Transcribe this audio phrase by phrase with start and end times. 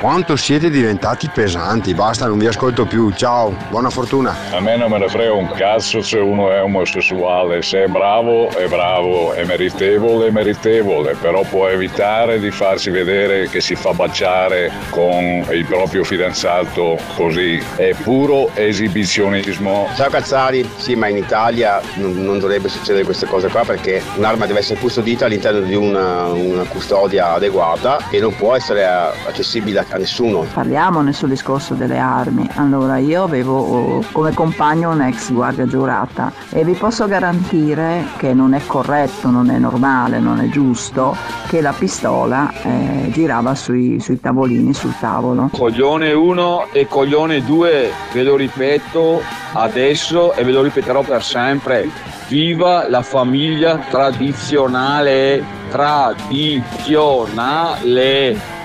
[0.00, 3.10] Quanto siete diventati pesanti, basta, non vi ascolto più.
[3.10, 4.34] Ciao, buona fortuna.
[4.50, 8.48] A me non me ne frega un cazzo se uno è omosessuale, se è bravo
[8.48, 13.92] è bravo, è meritevole è meritevole, però può evitare di farsi vedere che si fa
[13.92, 17.62] baciare con il proprio fidanzato così.
[17.76, 19.86] È puro esibizionismo.
[19.96, 24.46] Ciao Cazzari, sì ma in Italia non, non dovrebbe succedere queste cose qua perché un'arma
[24.46, 29.88] deve essere custodita all'interno di una, una custodia adeguata e non può essere accessibile a
[29.98, 30.46] nessuno.
[30.52, 32.48] Parliamone sul discorso delle armi.
[32.54, 38.54] Allora, io avevo oh, come compagno un'ex guardia giurata e vi posso garantire che non
[38.54, 41.16] è corretto, non è normale, non è giusto
[41.48, 45.50] che la pistola eh, girava sui, sui tavolini, sul tavolo.
[45.52, 51.88] Coglione 1 e coglione 2, ve lo ripeto adesso e ve lo ripeterò per sempre.
[52.28, 58.59] Viva la famiglia tradizionale, tradizionale.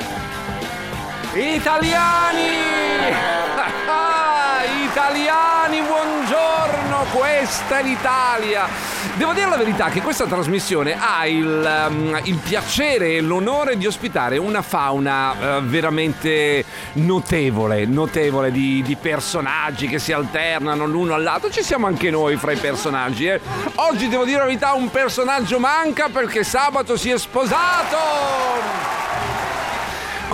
[1.36, 2.44] Italiani!
[4.86, 8.66] Italiani, buongiorno, questa è l'Italia.
[9.16, 13.86] Devo dire la verità che questa trasmissione ha il, um, il piacere e l'onore di
[13.86, 16.63] ospitare una fauna uh, veramente
[16.94, 21.50] notevole, notevole di, di, personaggi che si alternano l'uno all'altro.
[21.50, 23.28] Ci siamo anche noi fra i personaggi.
[23.28, 23.41] Eh.
[23.75, 29.34] Oggi devo dire la verità, un personaggio manca perché sabato si è sposato.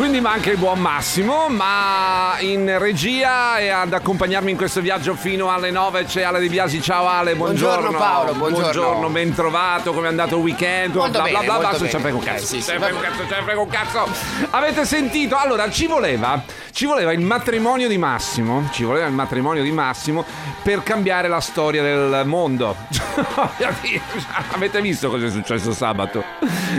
[0.02, 5.52] Quindi manca il buon Massimo, ma in regia e ad accompagnarmi in questo viaggio fino
[5.52, 6.81] alle 9 c'è Ale Di Biasi.
[6.81, 7.89] Ciao Ale, buongiorno.
[7.89, 8.72] Buongiorno Paolo, buongiorno.
[8.72, 10.95] Buongiorno, ben trovato, come è andato il weekend?
[10.95, 12.45] Molto bla bene, bla bla, bla ce ne frega un cazzo.
[12.47, 14.07] Sì, ce ne frega un cazzo, ce ne frega un cazzo.
[14.49, 15.38] Avete sentito?
[15.38, 16.41] Allora, ci voleva,
[16.72, 20.25] ci voleva il matrimonio di Massimo, ci voleva il matrimonio di Massimo
[20.63, 22.75] per cambiare la storia del mondo.
[24.49, 26.23] Avete visto cosa è successo sabato?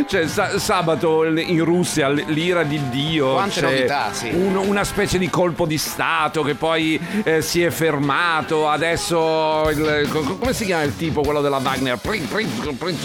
[0.09, 3.11] Cioè, sa- sabato in Russia l'ira di Dio.
[3.19, 4.31] Quante c'è novità, sì.
[4.33, 8.69] un- una specie di colpo di Stato che poi eh, si è fermato.
[8.69, 11.99] Adesso, il- co- come si chiama il tipo, quello della Wagner?
[11.99, 12.97] Pri- pri- pri- pri-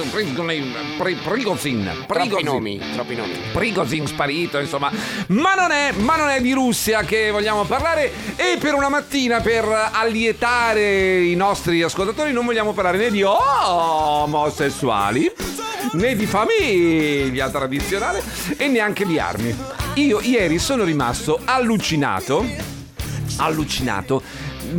[0.98, 2.06] pri- Prigozhin.
[2.08, 3.34] Troppi nomi, troppi nomi.
[3.52, 4.92] Prigozhin sparito, insomma.
[5.28, 9.40] Ma non, è, ma non è di Russia che vogliamo parlare e per una mattina,
[9.42, 15.32] per allietare i nostri ascoltatori, non vogliamo parlare né di omosessuali
[15.94, 18.22] né di famiglia tradizionale
[18.58, 19.56] e neanche di armi.
[19.98, 22.46] Io ieri sono rimasto allucinato,
[23.38, 24.22] allucinato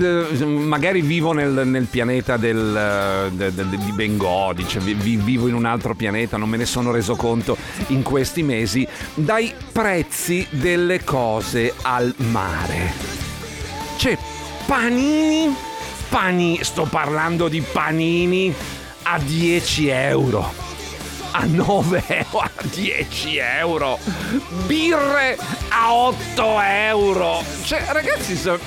[0.01, 5.17] eh, magari vivo nel, nel pianeta del, eh, de- de- di Bengodi, cioè vi- vi-
[5.17, 7.57] vivo in un altro pianeta, non me ne sono reso conto
[7.89, 12.93] in questi mesi, dai prezzi delle cose al mare.
[13.97, 14.17] C'è
[14.67, 15.53] panini,
[16.11, 18.55] panini, sto parlando di panini
[19.03, 20.67] a 10 euro.
[21.33, 23.99] A 9 euro, a 10 euro.
[24.67, 25.37] Birre
[25.71, 26.41] a 8
[26.91, 27.43] euro.
[27.65, 28.59] Cioè, ragazzi, so-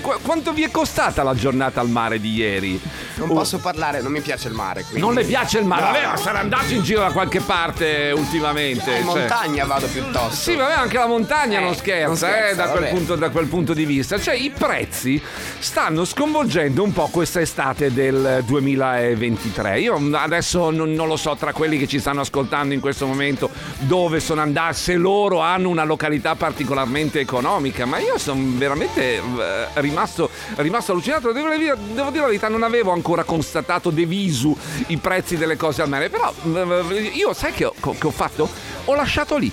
[0.00, 2.80] qu- quanto vi è costata la giornata al mare di ieri?
[3.16, 4.82] Non posso parlare, non mi piace il mare.
[4.82, 5.00] Quindi.
[5.00, 5.82] Non le piace il mare?
[5.82, 6.16] No, Vabbè, no.
[6.16, 8.90] sarà andato in giro da qualche parte ultimamente.
[8.90, 9.18] In cioè.
[9.20, 10.34] montagna vado piuttosto.
[10.34, 13.30] Sì, vabbè, anche la montagna Eh, non scherza, non scherza, eh, da, quel punto, da
[13.30, 14.18] quel punto di vista.
[14.18, 15.20] Cioè, i prezzi
[15.58, 19.80] stanno sconvolgendo un po' questa estate del 2023.
[19.80, 23.50] Io adesso non, non lo so tra quelli che ci stanno ascoltando in questo momento
[23.78, 29.22] dove sono andati, se loro hanno una località particolarmente economica, ma io sono veramente eh,
[29.74, 31.32] rimasto, rimasto allucinato.
[31.32, 34.06] Devo, dire- devo dire la verità, non avevo ancora constatato de
[34.88, 38.48] i prezzi delle cose al mare, però eh, io sai che ho- che ho fatto?
[38.86, 39.50] Ho lasciato lì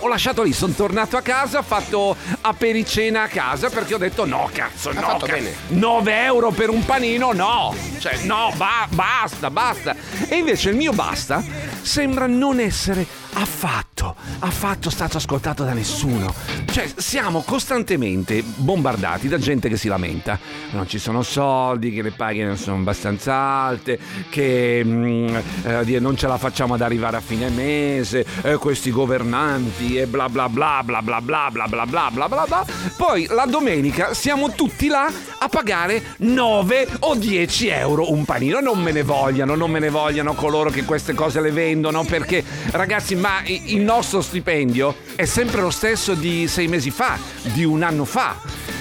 [0.00, 4.24] ho lasciato lì, sono tornato a casa, ho fatto apericena a casa perché ho detto
[4.24, 5.52] no, cazzo, no, fatto ca- bene.
[5.68, 9.94] 9 euro per un panino, no, cioè no, ba- basta, basta.
[10.28, 11.42] E invece il mio basta
[11.82, 16.32] sembra non essere affatto, affatto stato ascoltato da nessuno.
[16.70, 20.38] Cioè siamo costantemente bombardati da gente che si lamenta,
[20.72, 23.98] non ci sono soldi, che le paghe non sono abbastanza alte,
[24.30, 29.89] che mm, eh, non ce la facciamo ad arrivare a fine mese, eh, questi governanti
[29.98, 32.66] e bla bla bla bla bla bla bla bla bla bla bla bla.
[32.96, 38.60] Poi la domenica siamo tutti là a pagare 9 o 10 euro un panino.
[38.60, 42.44] Non me ne vogliano, non me ne vogliano coloro che queste cose le vendono perché
[42.72, 47.82] ragazzi, ma il nostro stipendio è sempre lo stesso di sei mesi fa, di un
[47.82, 48.36] anno fa.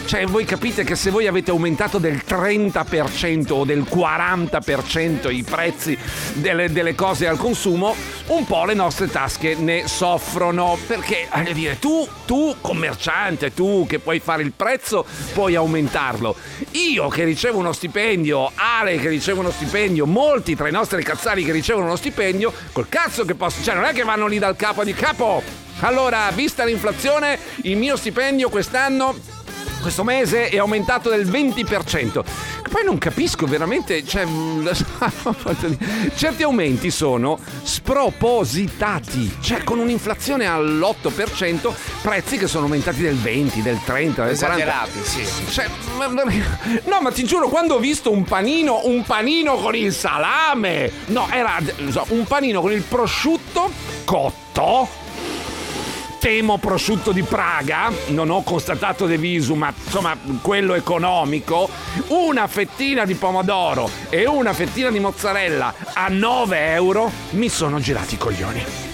[0.09, 5.95] Cioè, voi capite che se voi avete aumentato del 30% o del 40% i prezzi
[6.33, 7.95] delle, delle cose al consumo,
[8.29, 10.79] un po' le nostre tasche ne soffrono.
[10.87, 16.35] Perché, voglio dire, tu, tu commerciante, tu che puoi fare il prezzo, puoi aumentarlo.
[16.71, 21.43] Io che ricevo uno stipendio, Ale che riceve uno stipendio, molti tra i nostri cazzari
[21.43, 23.61] che ricevono uno stipendio, col cazzo che posso...
[23.61, 25.43] Cioè, non è che vanno lì dal capo di capo
[25.81, 29.37] Allora, vista l'inflazione, il mio stipendio quest'anno
[29.81, 32.23] questo mese è aumentato del 20%.
[32.69, 34.25] Poi non capisco veramente, cioè,
[36.15, 43.79] certi aumenti sono spropositati, cioè con un'inflazione all'8%, prezzi che sono aumentati del 20, del
[43.83, 44.63] 30, del 40.
[44.63, 45.25] Esagerati, sì.
[45.51, 45.67] Cioè,
[46.85, 51.27] no, ma ti giuro, quando ho visto un panino, un panino con il salame, no,
[51.31, 51.57] era
[52.09, 53.71] un panino con il prosciutto
[54.05, 54.98] cotto
[56.19, 61.69] temo prosciutto di Praga, non ho constatato De Visu, ma insomma quello economico,
[62.07, 68.15] una fettina di pomodoro e una fettina di mozzarella a 9 euro, mi sono girati
[68.15, 68.88] i coglioni.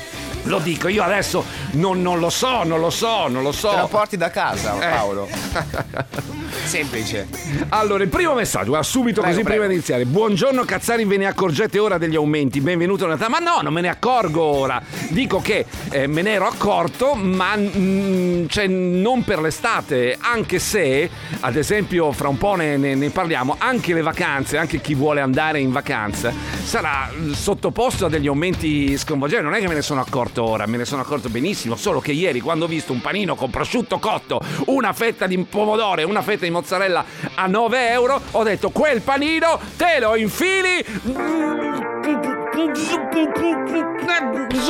[0.45, 3.69] Lo dico, io adesso non, non, lo so, non lo so, non lo so.
[3.69, 4.93] Te lo porti da casa, Eh.
[4.95, 5.27] Paolo.
[6.65, 7.27] Semplice.
[7.69, 9.59] Allora, il primo messaggio, va subito Prego, così prego.
[9.59, 10.05] prima di iniziare.
[10.05, 12.59] Buongiorno Cazzari, ve ne accorgete ora degli aumenti?
[12.61, 13.29] Benvenuto a Natale.
[13.29, 14.81] Ma no, non me ne accorgo ora.
[15.09, 21.09] Dico che eh, me ne ero accorto, ma mm, cioè, non per l'estate, anche se,
[21.41, 25.21] ad esempio, fra un po' ne, ne- ne parliamo, anche le vacanze, anche chi vuole
[25.21, 26.31] andare in vacanza,
[26.63, 29.43] sarà sottoposto a degli aumenti sconvolgenti.
[29.43, 32.11] Non è che me ne sono accorto ora, me ne sono accorto benissimo, solo che
[32.11, 36.21] ieri quando ho visto un panino con prosciutto cotto, una fetta di pomodoro e una
[36.21, 37.05] fetta di mozzarella
[37.35, 40.83] a 9 euro, ho detto quel panino te lo infili.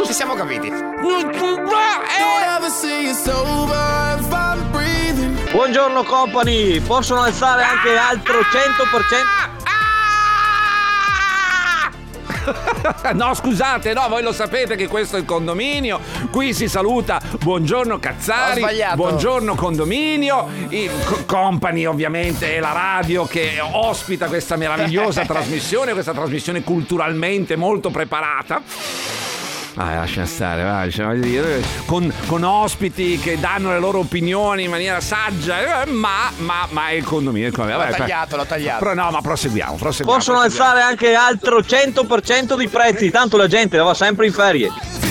[0.05, 0.69] Ci siamo capiti.
[5.51, 9.54] Buongiorno company, possono alzare anche altro 100%?
[13.13, 15.99] No, scusate, no, voi lo sapete che questo è il condominio.
[16.31, 18.63] Qui si saluta buongiorno Cazzari,
[18.95, 26.13] buongiorno condominio, il co- company ovviamente è la radio che ospita questa meravigliosa trasmissione, questa
[26.13, 29.24] trasmissione culturalmente molto preparata.
[29.77, 34.63] Ah, lascia stare, vai, cioè, voglio dire, con, con ospiti che danno le loro opinioni
[34.63, 37.51] in maniera saggia, eh, ma, ma, ma è il condominio.
[37.53, 38.79] L'ho Vabbè, tagliato, l'ho tagliato.
[38.79, 40.17] Però no, ma proseguiamo, proseguiamo.
[40.17, 40.71] Possono proseguiamo.
[40.71, 45.04] alzare anche altro 100% di prezzi, tanto la gente va sempre in ferie.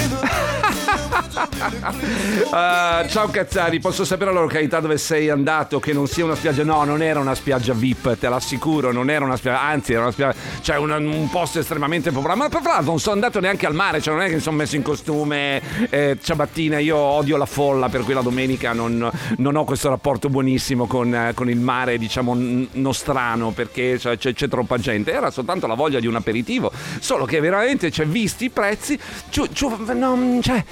[2.51, 5.81] Ah, ciao Cazzari, posso sapere la località dove sei andato?
[5.81, 6.63] Che non sia una spiaggia?
[6.65, 10.13] No, non era una spiaggia VIP, te l'assicuro, non era una spiaggia, anzi era una
[10.13, 12.39] spiaggia, cioè un, un posto estremamente popolare.
[12.39, 14.57] Ma tra l'altro non sono andato neanche al mare, cioè non è che mi sono
[14.57, 15.61] messo in costume
[15.91, 20.29] eh, ciabattina, io odio la folla, per cui la domenica non, non ho questo rapporto
[20.29, 25.13] buonissimo con, eh, con il mare, diciamo, n- nostrano, perché cioè, c'è, c'è troppa gente.
[25.13, 26.71] Era soltanto la voglia di un aperitivo,
[27.01, 28.99] solo che veramente, cioè, visti i prezzi,
[29.31, 30.65] giù, giù, no, cioè, eh,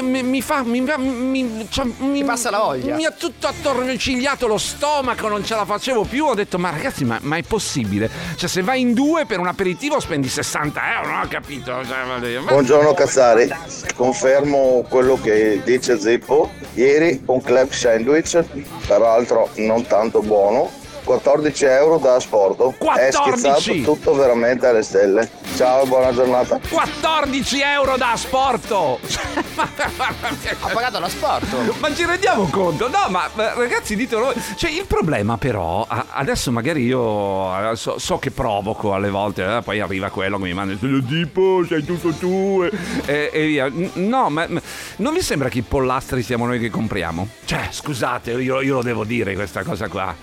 [0.00, 2.94] mi, mi fa, mi, mi, cioè, mi, passa la voglia.
[2.94, 6.26] Mi ha tutto attorcigliato lo stomaco, non ce la facevo più.
[6.26, 8.10] Ho detto, ma ragazzi, ma, ma è possibile?
[8.36, 11.84] Cioè, se vai in due per un aperitivo spendi 60 euro, non ho capito.
[11.84, 13.48] Cioè, ma- Buongiorno Cazzari,
[13.94, 16.50] confermo quello che dice Zeppo.
[16.74, 18.42] Ieri un club sandwich,
[18.86, 20.70] peraltro non tanto buono,
[21.06, 22.74] 14 euro da asporto.
[22.76, 23.60] È 14?
[23.60, 25.30] schizzato tutto veramente alle stelle.
[25.54, 26.58] Ciao e buona giornata.
[26.68, 28.98] 14 euro da asporto!
[29.56, 31.74] Ha pagato l'asporto.
[31.78, 32.88] Ma ci rendiamo conto?
[32.88, 34.34] No, ma ragazzi, ditelo.
[34.56, 39.62] Cioè, il problema, però, adesso magari io eh, so, so che provoco alle volte, eh,
[39.62, 42.68] poi arriva quello che mi manda il tipo, sei tutto tu
[43.06, 43.70] e, e- via.
[43.94, 44.60] No, ma, ma
[44.96, 47.28] non vi sembra che i pollastri siamo noi che compriamo?
[47.44, 50.14] Cioè, scusate, io, io lo devo dire questa cosa qua.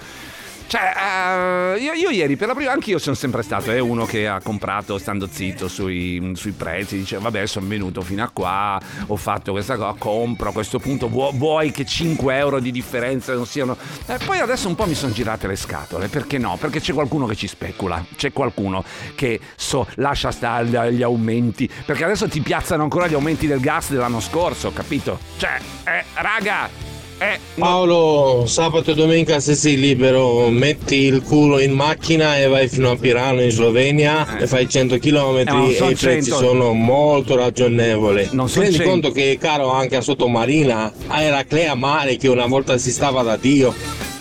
[0.67, 4.05] Cioè, eh, io, io ieri per la prima, anche io sono sempre stato eh, uno
[4.05, 8.81] che ha comprato stando zitto sui, sui prezzi, dice vabbè sono venuto fino a qua,
[9.07, 13.33] ho fatto questa cosa, compro a questo punto, vuoi, vuoi che 5 euro di differenza
[13.33, 13.77] non siano...
[14.07, 16.57] Eh, poi adesso un po' mi sono girate le scatole, perché no?
[16.59, 18.83] Perché c'è qualcuno che ci specula, c'è qualcuno
[19.15, 23.91] che so, lascia stare gli aumenti, perché adesso ti piazzano ancora gli aumenti del gas
[23.91, 25.19] dell'anno scorso, capito?
[25.37, 26.92] Cioè, eh, raga...
[27.23, 32.67] Eh, Paolo, sabato e domenica se sei libero, metti il culo in macchina e vai
[32.67, 34.43] fino a Pirano in Slovenia Eh.
[34.43, 36.35] e fai 100 km Eh, e i prezzi 100.
[36.35, 38.27] sono molto ragionevoli.
[38.31, 38.89] Non Ti son rendi 100.
[38.91, 43.21] conto che è caro anche a Sottomarina, a Eraclea Mare che una volta si stava
[43.23, 43.73] da Dio.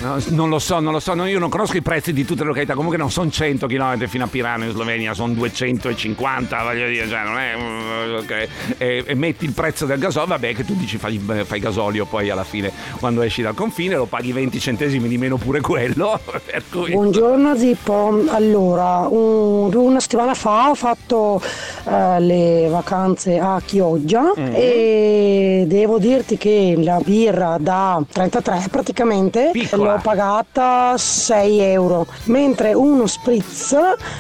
[0.03, 2.49] No, non lo so, non lo so, io non conosco i prezzi di tutte le
[2.49, 7.07] località, comunque non sono 100 km fino a Pirano in Slovenia, sono 250, voglio dire,
[7.09, 7.55] cioè non è...
[7.57, 8.49] mm, ok.
[8.79, 12.31] E, e metti il prezzo del gasolio, vabbè che tu dici fai, fai gasolio poi
[12.31, 16.19] alla fine quando esci dal confine lo paghi 20 centesimi di meno pure quello,
[16.73, 16.91] cui...
[16.93, 21.41] Buongiorno Zippo, allora un- una settimana fa ho fatto
[21.89, 24.53] eh, le vacanze a Chioggia Mm.
[24.55, 29.92] e devo dirti che la birra da 33 praticamente Piccola.
[29.93, 33.77] L'ho pagata 6 euro, mentre uno spritz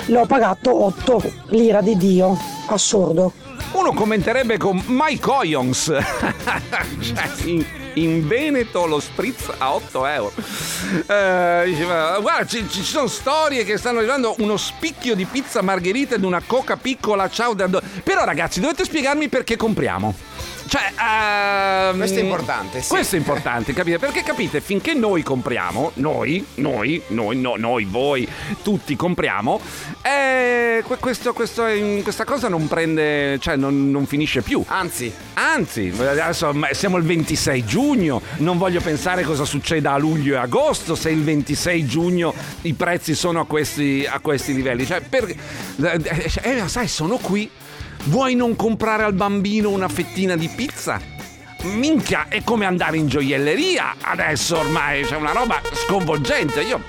[0.06, 2.36] l'ho pagato 8 lira di Dio,
[2.66, 3.32] assurdo.
[3.72, 5.84] uno commenterebbe con Mike Oyons.
[7.00, 7.64] cioè,
[7.94, 10.32] in, Veneto lo spritz a 8 euro.
[11.06, 11.74] Eh,
[12.20, 16.42] guarda, ci, ci sono storie che stanno arrivando uno spicchio di pizza margherita ed una
[16.46, 17.30] coca piccola.
[17.30, 17.54] Ciao.
[17.54, 17.68] da-
[18.02, 20.14] Però ragazzi, dovete spiegarmi perché compriamo.
[20.72, 22.88] Cioè, ehm, Questo è importante, sì.
[22.88, 23.98] Questo è importante, capite?
[23.98, 28.26] Perché capite, finché noi compriamo, noi, noi, noi, no, noi, voi,
[28.62, 29.60] tutti compriamo,
[30.00, 31.64] eh, que- questo, questo
[32.02, 34.64] questa cosa non prende, cioè non, non finisce più.
[34.66, 40.38] Anzi, Anzi, adesso siamo il 26 giugno, non voglio pensare cosa succeda a luglio e
[40.38, 44.86] agosto se il 26 giugno i prezzi sono a questi, a questi livelli.
[44.86, 45.34] Cioè, per,
[45.82, 47.50] eh, sai, sono qui.
[48.06, 51.00] Vuoi non comprare al bambino una fettina di pizza?
[51.62, 56.62] Minchia, è come andare in gioielleria adesso ormai, c'è una roba sconvolgente.
[56.62, 56.80] Io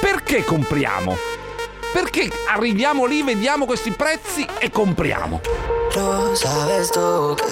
[0.00, 1.16] perché compriamo?
[1.92, 5.40] Perché arriviamo lì, vediamo questi prezzi e compriamo?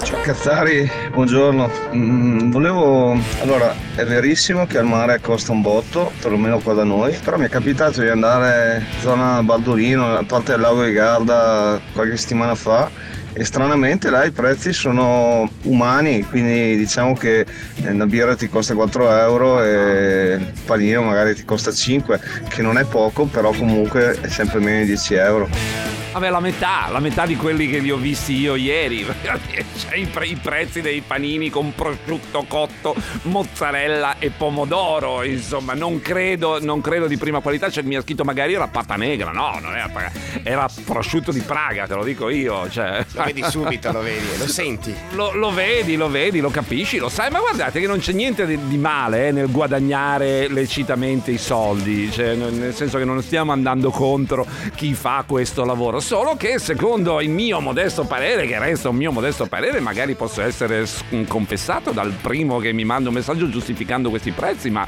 [0.04, 1.68] Ciao Cazzari, buongiorno.
[1.92, 3.18] Mm, volevo.
[3.40, 7.46] Allora, è verissimo che al mare costa un botto, perlomeno qua da noi, però mi
[7.46, 12.54] è capitato di andare in zona Baldolino, a parte del lago di Garda qualche settimana
[12.54, 12.88] fa.
[13.32, 17.47] E stranamente là i prezzi sono umani, quindi diciamo che
[17.85, 22.78] una birra ti costa 4 euro e il panino magari ti costa 5, che non
[22.78, 25.98] è poco, però comunque è sempre meno di 10 euro.
[26.12, 29.07] Vabbè, la metà, la metà di quelli che li ho visti io ieri.
[29.79, 35.23] Cioè, i, pre- i prezzi dei panini con prosciutto cotto, mozzarella e pomodoro.
[35.23, 37.71] Insomma, non credo, non credo di prima qualità.
[37.71, 39.31] Cioè, mi ha scritto magari era pata negra.
[39.31, 40.11] No, non era pata-
[40.43, 42.69] Era prosciutto di Praga, te lo dico io.
[42.69, 43.05] Cioè.
[43.12, 44.95] lo vedi subito, lo vedi, lo senti.
[45.12, 48.47] Lo, lo vedi, lo vedi, lo capisci, lo sai, ma guardate che non c'è niente
[48.47, 53.53] di, di male eh, nel guadagnare lecitamente i soldi, cioè, nel senso che non stiamo
[53.53, 58.88] andando contro chi fa questo lavoro, solo che secondo il mio modesto parere, che resta
[58.88, 60.85] un mio modesto parere, magari posso essere
[61.26, 64.87] confessato dal primo che mi manda un messaggio giustificando questi prezzi, ma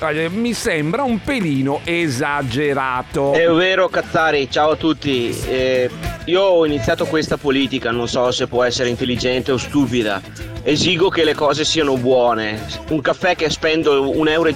[0.00, 3.32] eh, mi sembra un pelino esagerato.
[3.32, 5.36] È vero Cazzari, ciao a tutti.
[5.48, 5.90] Eh,
[6.26, 10.20] io ho iniziato questa politica, non so se può essere intelligente o stupida.
[10.62, 12.64] Esigo che le cose siano buone.
[12.88, 14.50] Un caffè che spendo 1,50 euro,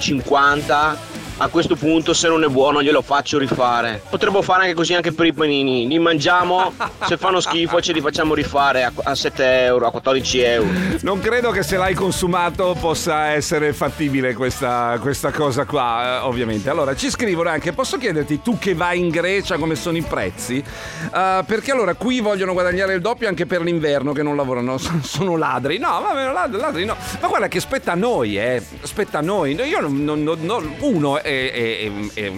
[1.39, 4.01] a questo punto se non è buono glielo faccio rifare.
[4.09, 5.87] Potremmo fare anche così anche per i panini.
[5.87, 6.73] Li mangiamo,
[7.07, 10.69] se fanno schifo ce li facciamo rifare a, a 7 euro, a 14 euro.
[11.03, 16.71] Non credo che se l'hai consumato possa essere fattibile questa, questa cosa qua, eh, ovviamente.
[16.71, 20.57] Allora, ci scrivono anche, posso chiederti tu che vai in Grecia come sono i prezzi?
[20.57, 25.37] Eh, perché allora qui vogliono guadagnare il doppio anche per l'inverno che non lavorano, sono-
[25.37, 25.77] ladri.
[25.79, 26.97] No, vabbè, ladri, ladri no.
[27.21, 28.63] Ma guarda che spetta a noi, eh.
[28.83, 29.55] Spetta a noi.
[29.55, 32.33] Io non- non- non- uno è- è- è- è-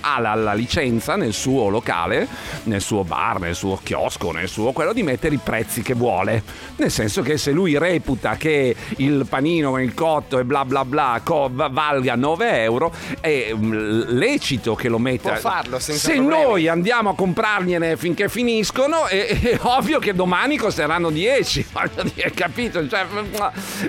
[0.00, 2.26] ha la, la licenza nel suo locale,
[2.64, 6.42] nel suo bar, nel suo chiosco, nel suo quello di mettere i prezzi che vuole.
[6.76, 10.84] Nel senso che se lui reputa che il panino con il cotto e bla bla
[10.84, 15.30] bla co- va- valga 9 euro, è mm, lecito che lo metta.
[15.32, 16.42] Può farlo senza Se problemi.
[16.42, 21.66] noi andiamo a comprargliene finché finiscono, è, è ovvio che domani costeranno 10.
[21.72, 22.86] Voglio dire, capito?
[22.88, 23.26] Cioè, mm,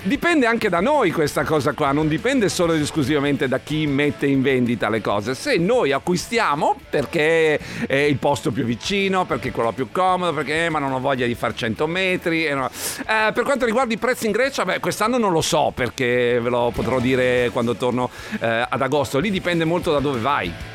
[0.04, 4.26] dipende anche da noi questa cosa qua, non dipende solo ed esclusivamente da chi mette
[4.26, 5.34] in vendita le cose.
[5.34, 10.66] Se noi acquistiamo perché è il posto più vicino, perché è quello più comodo, perché
[10.66, 12.44] eh, ma non ho voglia di fare 100 metri.
[12.46, 12.66] e no.
[12.68, 16.50] Eh, per quanto riguarda i prezzi in Grecia, beh, quest'anno non lo so perché ve
[16.50, 19.18] lo potrò dire quando torno eh, ad agosto.
[19.18, 20.73] Lì dipende molto da dove vai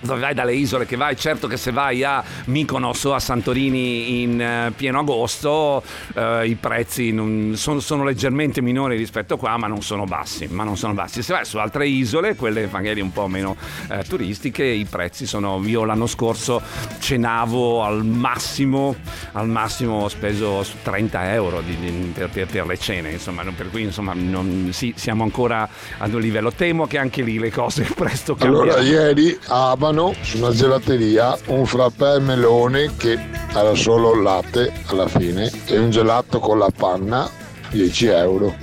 [0.00, 4.22] dove vai dalle isole che vai, certo che se vai a Mykonos o a Santorini
[4.22, 5.82] in eh, pieno agosto
[6.14, 10.46] eh, i prezzi non- sono, sono leggermente minori rispetto a qua, ma non sono bassi,
[10.48, 11.22] ma non sono bassi.
[11.22, 13.56] Se vai su altre isole, quelle magari un po' meno
[13.90, 16.60] eh, turistiche, i prezzi sono io l'anno scorso
[16.98, 18.94] cenavo al massimo,
[19.32, 23.54] al massimo ho speso 30 euro di- di- per, per- per le cene, insomma, non-
[23.54, 26.52] per cui insomma non- sì, siamo ancora ad un livello.
[26.52, 28.72] Temo che anche lì le cose presto cambieranno.
[28.72, 33.16] Allora, ieri a Abano, su una gelateria, un frappè al melone che
[33.54, 37.30] era solo latte alla fine e un gelato con la panna,
[37.70, 38.56] 10 euro.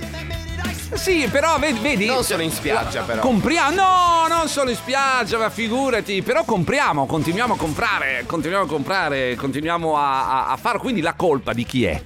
[0.92, 3.22] Sì, però vedi, vedi Non solo in spiaggia, però.
[3.22, 8.68] Compriamo, no, non solo in spiaggia, ma figurati, però compriamo, continuiamo a comprare, continuiamo a
[8.68, 12.02] comprare, continuiamo a, a, a fare, quindi la colpa di chi è?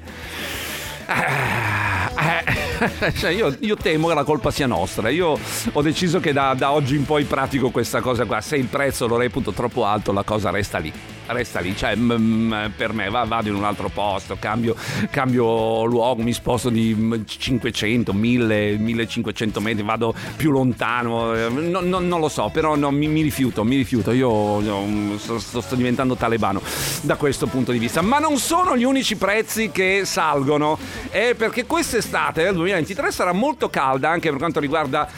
[2.16, 5.08] Eh, cioè io, io temo che la colpa sia nostra.
[5.08, 5.38] Io
[5.72, 8.40] ho deciso che da, da oggi in poi pratico questa cosa qua.
[8.40, 10.92] Se il prezzo lo reputo troppo alto, la cosa resta lì.
[11.28, 14.74] Resta lì, cioè mm, mm, per me va- vado in un altro posto, cambio,
[15.10, 21.80] cambio luogo, mi sposto di mm, 500, 1000, 1500 metri, vado più lontano, eh, no-
[21.80, 25.38] no- non lo so, però no, mi, mi rifiuto, mi rifiuto, io no, mm, sto,
[25.38, 26.60] sto- sto diventando talebano
[27.02, 30.78] da questo punto di vista, ma non sono gli unici prezzi che salgono,
[31.10, 35.08] è perché quest'estate del 2023 sarà molto calda anche per quanto riguarda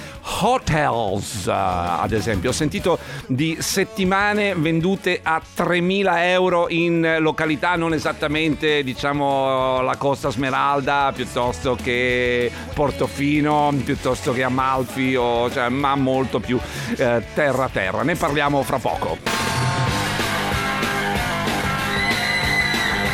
[0.41, 7.93] hotels, eh, ad esempio, ho sentito di settimane vendute a 3.000 euro in località non
[7.95, 16.41] esattamente diciamo la Costa Smeralda piuttosto che Portofino piuttosto che Amalfi o, cioè, ma molto
[16.41, 16.59] più
[16.97, 19.19] eh, terra terra ne parliamo fra poco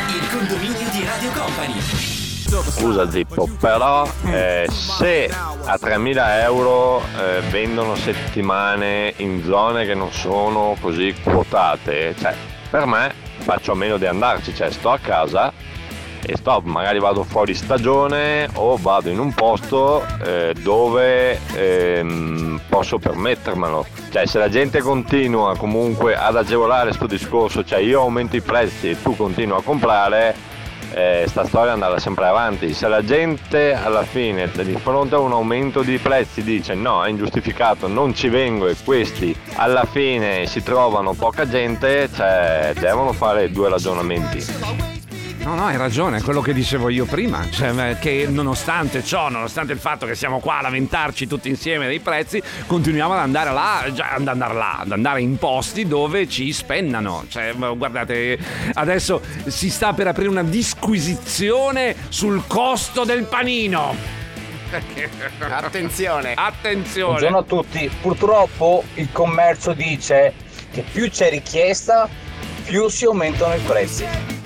[0.09, 2.15] Il condominio di Radio Company.
[2.47, 10.11] Scusa Zippo, però eh, se a 3.000 euro eh, vendono settimane in zone che non
[10.13, 12.33] sono così quotate, cioè,
[12.69, 15.53] per me faccio a meno di andarci, cioè sto a casa
[16.21, 22.99] e sto, magari vado fuori stagione o vado in un posto eh, dove ehm, posso
[22.99, 23.85] permettermelo.
[24.09, 28.89] Cioè se la gente continua comunque ad agevolare questo discorso, cioè io aumento i prezzi
[28.89, 30.35] e tu continui a comprare,
[30.93, 32.73] eh, sta storia andrà sempre avanti.
[32.73, 37.09] Se la gente alla fine di fronte a un aumento di prezzi dice no, è
[37.09, 43.51] ingiustificato, non ci vengo e questi alla fine si trovano poca gente, cioè devono fare
[43.51, 44.96] due ragionamenti.
[45.39, 49.71] No, no, hai ragione, è quello che dicevo io prima, cioè che nonostante ciò, nonostante
[49.71, 53.85] il fatto che siamo qua a lamentarci tutti insieme dei prezzi, continuiamo ad andare là,
[53.93, 57.25] già ad andare là, ad andare in posti dove ci spennano.
[57.29, 58.37] Cioè, guardate,
[58.73, 63.95] adesso si sta per aprire una disquisizione sul costo del panino.
[65.39, 66.33] Attenzione.
[66.35, 67.07] Attenzione.
[67.07, 67.89] Buongiorno a tutti.
[68.01, 70.33] Purtroppo il commercio dice
[70.71, 72.09] che più c'è richiesta,
[72.65, 74.36] più si aumentano i prezzi.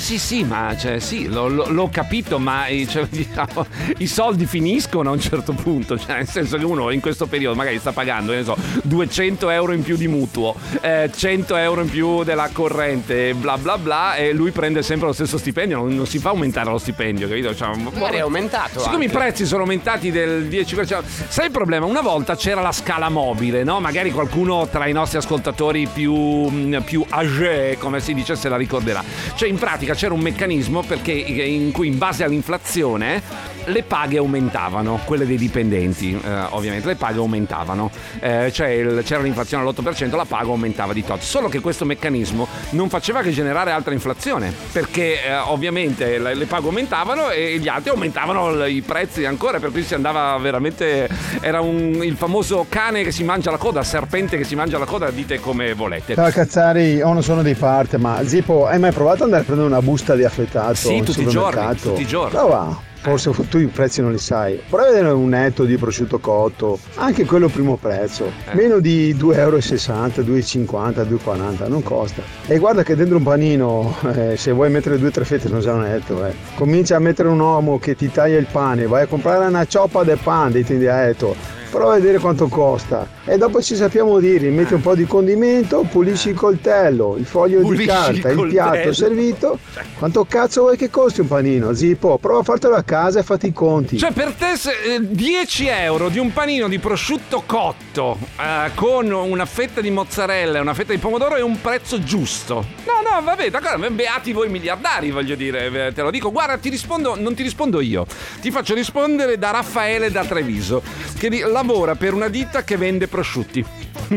[0.00, 3.66] Sì, sì, ma cioè, sì, l'ho, l'ho- capito, ma eh, cioè, diciamo,
[3.98, 5.98] i soldi finiscono a un certo punto.
[5.98, 9.82] Cioè, nel senso che uno in questo periodo magari sta pagando, so, 200 euro in
[9.82, 14.50] più di mutuo, eh, 100 euro in più della corrente, bla bla bla, e lui
[14.52, 17.54] prende sempre lo stesso stipendio, non, non si fa aumentare lo stipendio, capito?
[17.54, 19.06] Cioè, Magari è aumentato Siccome anche.
[19.06, 21.84] i prezzi sono aumentati del 10%, sai il problema?
[21.84, 23.80] Una volta c'era la scala mobile, no?
[23.80, 28.56] Magari qualcuno tra i nostri ascoltatori più, mh, più âgé, come si dice, se la
[28.56, 29.02] ricorderà.
[29.34, 33.22] Cioè, in pratica c'era un meccanismo perché in cui in base all'inflazione
[33.66, 37.90] le paghe aumentavano, quelle dei dipendenti, eh, ovviamente, le paghe aumentavano.
[38.20, 41.20] Eh, cioè il- c'era l'inflazione all'8%, la paga aumentava di tot.
[41.20, 46.46] Solo che questo meccanismo non faceva che generare altra inflazione, perché eh, ovviamente le, le
[46.46, 51.08] paghe aumentavano e gli altri aumentavano i prezzi ancora, per cui si andava veramente...
[51.40, 54.84] Era un- il famoso cane che si mangia la coda, serpente che si mangia la
[54.84, 56.14] coda, dite come volete.
[56.14, 59.44] Ciao Cazzari, oh non sono di parte, ma Zippo, hai mai provato ad andare a
[59.44, 60.74] prendere una busta di affettato?
[60.74, 62.30] Sì, tutti i giorni, tutti i giorni.
[62.30, 62.88] Prova.
[63.00, 64.60] Forse tu i prezzi non li sai.
[64.68, 68.54] Prova a vedere un netto di prosciutto cotto, anche quello primo prezzo, Eh.
[68.54, 72.22] meno di 2,60 euro, 2,50, 2,40, non costa.
[72.46, 75.60] E guarda che dentro un panino, eh, se vuoi mettere due o tre fette, non
[75.60, 76.34] già un netto, eh.
[76.54, 80.02] Comincia a mettere un uomo che ti taglia il pane, vai a comprare una cioppa
[80.04, 81.59] del pan, ti di etto.
[81.70, 85.86] Prova a vedere quanto costa e dopo ci sappiamo dire, metti un po' di condimento,
[85.88, 89.58] pulisci il coltello, il foglio Pulisci di carta, il il, piatto servito.
[89.96, 91.72] Quanto cazzo vuoi che costi un panino?
[91.72, 93.98] Zippo, prova a fartelo a casa e fatti i conti.
[93.98, 94.54] Cioè, per te
[94.94, 100.58] eh, 10 euro di un panino di prosciutto cotto eh, con una fetta di mozzarella
[100.58, 102.64] e una fetta di pomodoro è un prezzo giusto.
[102.84, 106.32] No, no, vabbè, d'accordo, beati voi miliardari, voglio dire, eh, te lo dico.
[106.32, 108.06] Guarda, ti rispondo, non ti rispondo io,
[108.40, 110.82] ti faccio rispondere da Raffaele da Treviso,
[111.16, 113.62] che di- lavora per una ditta che vende prosciutti.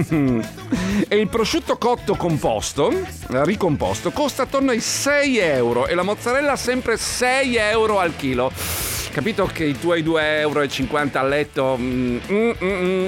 [1.10, 6.56] e il prosciutto cotto composto, eh, ricomposto, costa attorno ai 6 euro e la mozzarella
[6.56, 8.50] sempre 6 euro al chilo.
[9.14, 10.62] Capito che i tuoi 2,50 euro
[11.14, 13.08] a letto, mm, mm, mm, mm,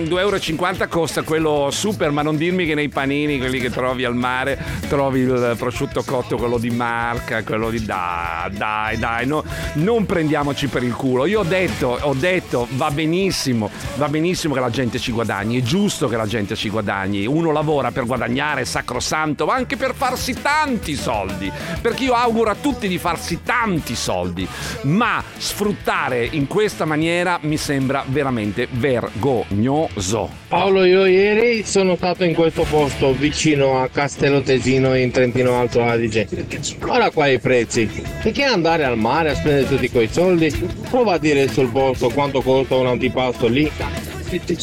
[0.00, 4.06] mm, 2,50 euro costa quello super, ma non dirmi che nei panini, quelli che trovi
[4.06, 9.44] al mare, trovi il prosciutto cotto, quello di marca, quello di dai, dai, dai, no,
[9.74, 11.26] non prendiamoci per il culo.
[11.26, 15.62] Io ho detto, ho detto, va benissimo, va benissimo che la gente ci guadagni, è
[15.62, 17.26] giusto che la gente ci guadagni.
[17.26, 21.52] Uno lavora per guadagnare, sacrosanto, ma anche per farsi tanti soldi.
[21.82, 24.48] Perché io auguro a tutti di farsi tanti soldi,
[24.84, 30.30] ma sfruttare in questa maniera mi sembra veramente vergognoso.
[30.46, 35.82] Paolo, io ieri sono stato in questo posto vicino a Castello Tesino in Trentino Alto
[35.82, 36.28] Adige.
[36.78, 37.90] Guarda qua i prezzi.
[38.22, 40.48] Perché andare al mare a spendere tutti quei soldi?
[40.88, 43.68] Prova a dire sul posto quanto costa un antipasto lì.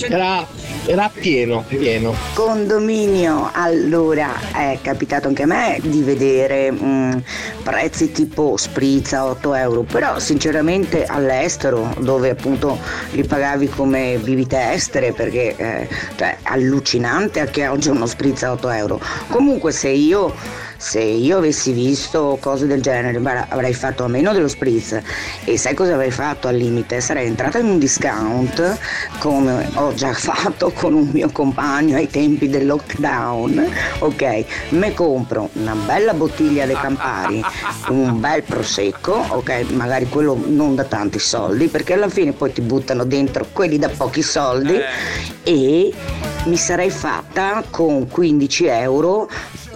[0.10, 0.48] Era,
[0.86, 2.16] era pieno, pieno.
[2.34, 7.18] Condominio, allora è capitato anche a me di vedere mm,
[7.64, 12.80] prezzi tipo sprizza 8 euro, però sinceramente all'estero dove appunto
[13.12, 19.00] li pagavi come bibite estere perché eh, cioè, allucinante che oggi uno sprizza 8 euro.
[19.28, 20.34] Comunque se io
[20.80, 24.98] se io avessi visto cose del genere beh, avrei fatto a meno dello spritz
[25.44, 27.02] e sai cosa avrei fatto al limite?
[27.02, 28.78] Sarei entrata in un discount
[29.18, 34.46] come ho già fatto con un mio compagno ai tempi del lockdown, ok?
[34.70, 37.44] Me compro una bella bottiglia dei Campari,
[37.90, 39.72] un bel prosecco, ok?
[39.72, 43.90] Magari quello non da tanti soldi perché alla fine poi ti buttano dentro quelli da
[43.90, 44.80] pochi soldi
[45.44, 45.94] e
[46.46, 49.30] mi sarei fatta con 15 euro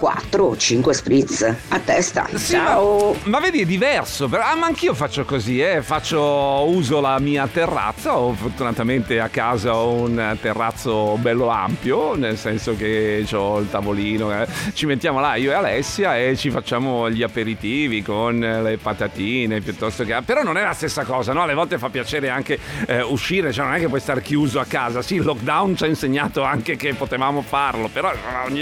[0.08, 2.28] 4 o 5 spritz a testa.
[2.34, 3.14] Sì, Ciao!
[3.22, 4.28] Ma, ma vedi, è diverso.
[4.28, 5.80] però- Ah, ma anch'io faccio così, eh.
[5.80, 6.20] Faccio,
[6.68, 8.18] uso la mia terrazza.
[8.18, 14.30] Ho fortunatamente a casa ho un terrazzo bello ampio, nel senso che ho il tavolino.
[14.42, 14.46] eh.
[14.74, 20.04] Ci mettiamo là io e Alessia e ci facciamo gli aperitivi con le patatine piuttosto
[20.04, 20.20] che.
[20.22, 21.44] Però non è la stessa cosa, no?
[21.44, 24.66] Alle volte fa piacere anche eh, uscire, cioè non è che puoi stare chiuso a
[24.66, 25.00] casa.
[25.00, 28.12] Sì, il lockdown ci ha insegnato anche che potevamo farlo, però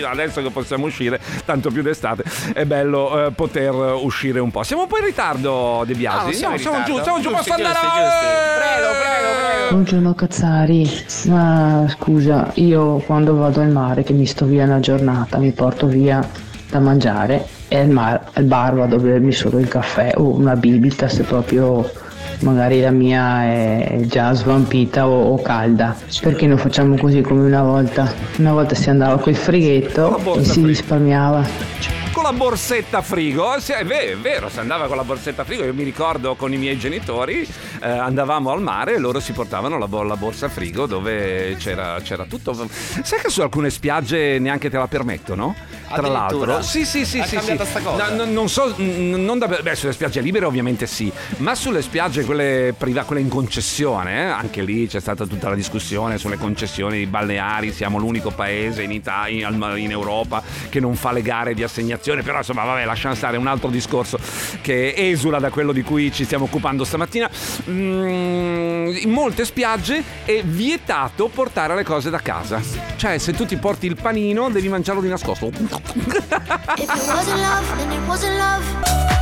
[0.09, 4.63] adesso che possiamo uscire, tanto più d'estate, è bello eh, poter uscire un po'.
[4.63, 6.17] Siamo un po' in ritardo, De Biasi.
[6.17, 8.27] No, non siamo siamo giù, siamo giù, Giusti, posso andare giusti, giusti.
[8.57, 9.71] Prego, prego, prego.
[9.71, 15.39] Buongiorno Cazzari, ma scusa, io quando vado al mare che mi sto via una giornata,
[15.39, 16.27] mi porto via
[16.71, 20.57] da mangiare e al, mar- al bar vado a bermi solo il caffè o una
[20.57, 21.91] bibita se proprio
[22.43, 25.97] magari la mia è già svampita o, o calda.
[26.21, 28.13] Perché non facciamo così come una volta?
[28.39, 31.47] Una volta si andava col frighetto e si risparmiava.
[32.13, 33.59] con la borsetta frigo.
[33.59, 35.65] Sì, è vero, è vero, si andava con la borsetta frigo.
[35.65, 37.47] Io mi ricordo con i miei genitori
[37.83, 41.99] eh, andavamo al mare e loro si portavano la, bo- la borsa frigo dove c'era,
[42.03, 42.53] c'era tutto.
[43.03, 45.55] Sai che su alcune spiagge neanche te la permettono?
[45.95, 47.37] Tra l'altro, sì, sì, sì, È sì, sì.
[47.37, 48.09] cambiata sta cosa?
[48.11, 52.25] No, no, non so, non da, beh, sulle spiagge libere ovviamente sì, ma sulle spiagge
[52.25, 57.07] quelle private, quelle in concessione, eh, anche lì c'è stata tutta la discussione sulle concessioni
[57.07, 57.73] balneari.
[57.73, 62.23] Siamo l'unico paese in Italia, in, in Europa che non fa le gare di assegnazione.
[62.23, 64.19] Però insomma, vabbè, lasciamo stare un altro discorso
[64.61, 67.29] che esula da quello di cui ci stiamo occupando stamattina.
[67.69, 72.61] Mm, in molte spiagge è vietato portare le cose da casa.
[72.97, 75.51] Cioè, se tu ti porti il panino, devi mangiarlo di nascosto.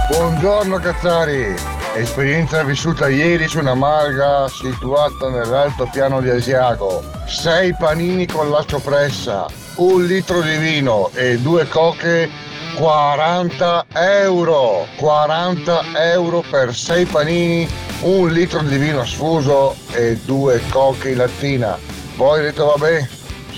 [0.09, 1.55] Buongiorno Cazzari,
[1.95, 7.03] esperienza vissuta ieri su una marga situata nell'altopiano di Asiago.
[7.27, 9.47] Sei panini con la soppressa,
[9.77, 12.29] un litro di vino e due coche
[12.77, 14.87] 40 euro.
[14.97, 17.69] 40 euro per sei panini,
[18.01, 21.79] un litro di vino sfuso e due coche in lattina.
[22.17, 23.09] Poi detto vabbè,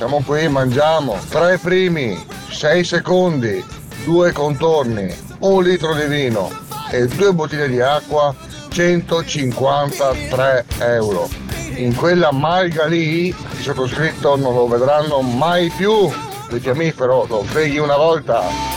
[0.03, 1.17] siamo qui, mangiamo.
[1.29, 3.65] Tre primi, sei secondi,
[4.05, 6.51] due contorni, un litro di vino
[6.91, 8.35] e due bottiglie di acqua,
[8.67, 11.29] 153 euro.
[11.77, 16.11] In quella malga lì, il sottoscritto non lo vedranno mai più.
[16.51, 18.72] Il fiammifero lo freghi una volta.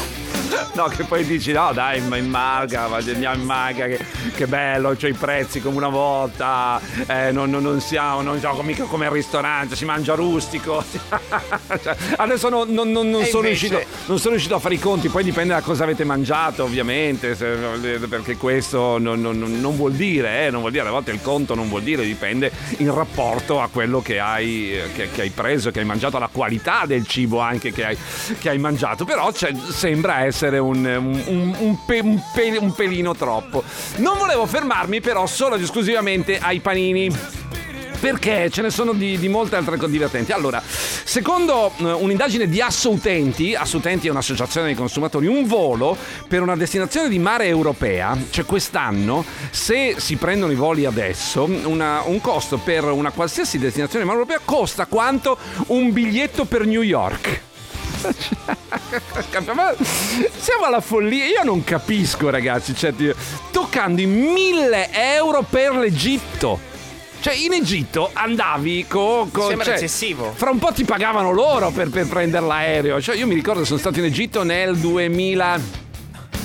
[0.73, 3.99] No, che poi dici, no dai, ma in Marga, ma andiamo in Marga, che,
[4.35, 8.61] che bello, c'ho i prezzi come una volta, eh, non, non- non siamo, non siamo
[8.61, 10.83] mica come al ristorante, si mangia rustico.
[11.81, 15.23] Cioè, adesso non, non- sono invece- riuscito, non sono riuscito a fare i conti, poi
[15.23, 17.55] dipende da cosa avete mangiato ovviamente, se-
[18.09, 21.21] perché questo non, non- non- non vuol dire, eh, non vuol dire, a volte il
[21.21, 25.71] conto non vuol dire, dipende in rapporto a quello che hai, che, che hai preso,
[25.71, 27.97] che hai mangiato, alla qualità del cibo anche che hai,
[28.39, 33.15] che hai mangiato, però sembra essere un, un- un- un pe- un pe- un pelino
[33.15, 33.63] troppo.
[33.97, 37.09] Non volevo fermarmi però solo ed esclusivamente ai panini.
[37.97, 40.31] Perché ce ne sono di, di molte altre divertenti.
[40.31, 46.55] Allora, secondo eh, un'indagine di Assoutenti, Assoutenti è un'associazione dei consumatori, un volo per una
[46.55, 52.57] destinazione di mare europea, cioè quest'anno, se si prendono i voli adesso, una- un costo
[52.57, 57.41] per una qualsiasi destinazione di mare europea costa quanto un biglietto per New York.
[59.53, 59.73] Ma
[60.37, 61.25] Siamo alla follia.
[61.25, 62.75] Io non capisco, ragazzi.
[62.75, 62.93] Cioè,
[63.51, 66.73] toccando i 1000 euro per l'Egitto.
[67.19, 69.31] Cioè, in Egitto andavi con.
[69.31, 70.31] Sembra eccessivo.
[70.35, 73.01] Fra un po' ti pagavano loro per, per prendere l'aereo.
[73.01, 75.84] Cioè, io mi ricordo sono stato in Egitto nel 2000.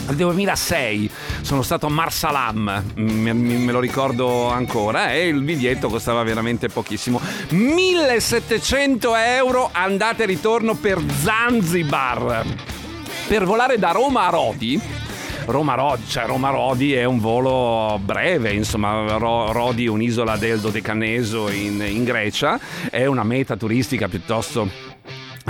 [0.07, 1.11] Nel 2006
[1.43, 7.21] sono stato a Marsalam, me, me- lo ricordo ancora, e il biglietto costava veramente pochissimo.
[7.51, 12.45] 1700 euro andata e ritorno per Zanzibar.
[13.29, 14.81] Per volare da Roma a Rodi.
[15.47, 20.61] Roma Rodi, cioè Roma Rodi è un volo breve, insomma, Ro- Rodi è un'isola del
[20.61, 22.59] Dodecaneso in, in Grecia,
[22.91, 24.90] è una meta turistica piuttosto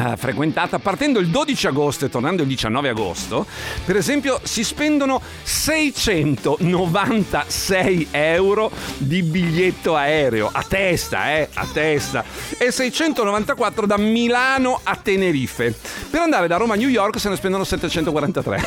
[0.01, 3.45] eh, frequentata partendo il 12 agosto e tornando il 19 agosto
[3.85, 12.25] per esempio si spendono 696 euro di biglietto aereo a testa eh a testa
[12.59, 15.75] e 694 da Milano a Tenerife.
[16.11, 18.63] Per andare da Roma a New York se ne spendono 743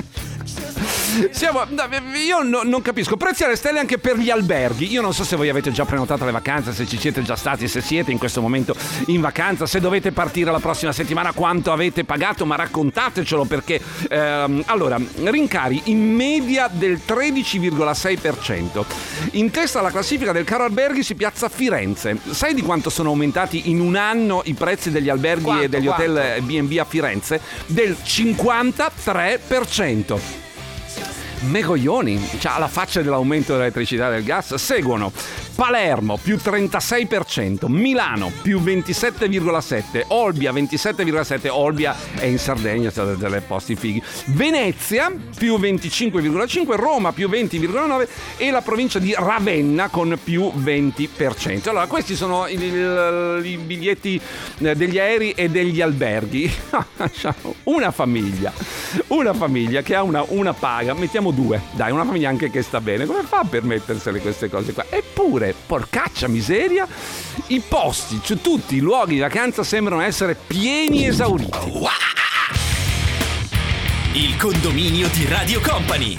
[1.30, 1.82] Siamo, no,
[2.24, 3.16] io no- non capisco.
[3.16, 4.92] Prezzi alle stelle anche per gli alberghi.
[4.92, 7.66] Io non so se voi avete già prenotato le vacanze, se ci siete già stati,
[7.66, 12.04] se siete in questo momento in vacanza, se dovete partire la prossima settimana, quanto avete
[12.04, 18.84] pagato, ma raccontatecelo perché ehm, allora, rincari in media del 13,6%.
[19.32, 22.16] In testa alla classifica del caro alberghi si piazza Firenze.
[22.30, 25.88] Sai di quanto sono aumentati in un anno i prezzi degli alberghi Quanto, e degli
[25.88, 27.40] hotel B&B a Firenze?
[27.66, 30.48] Del 53%.
[31.40, 35.12] Megoglioni, cioè alla faccia dell'aumento dell'elettricità e del gas, seguono
[35.54, 43.76] Palermo più 36%, Milano più 27,7%, Olbia 27,7%, Olbia è in Sardegna, c'è delle posti
[43.76, 51.68] fighi, Venezia più 25,5%, Roma più 20,9% e la provincia di Ravenna con più 20%.
[51.68, 54.20] Allora, questi sono i biglietti
[54.58, 56.50] eh, degli aerei e degli alberghi.
[57.64, 58.52] una famiglia,
[59.08, 62.80] una famiglia che ha una, una paga, mettiamo due, dai, una famiglia anche che sta
[62.80, 64.86] bene, come fa a permettersele queste cose qua?
[64.88, 66.86] Eppure, porcaccia miseria,
[67.48, 71.72] i posti, cioè tutti i luoghi di vacanza sembrano essere pieni esauriti.
[74.12, 76.14] Il condominio di Radio Company.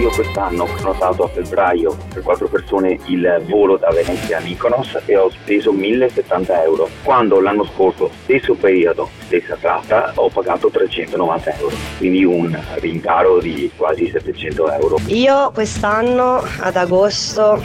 [0.00, 4.98] Io quest'anno ho prenotato a febbraio per quattro persone il volo da Venezia a Mykonos
[5.04, 11.54] e ho speso 1070 euro, quando l'anno scorso, stesso periodo, stessa tratta, ho pagato 390
[11.58, 14.96] euro, quindi un rincaro di quasi 700 euro.
[15.08, 17.62] Io quest'anno ad agosto,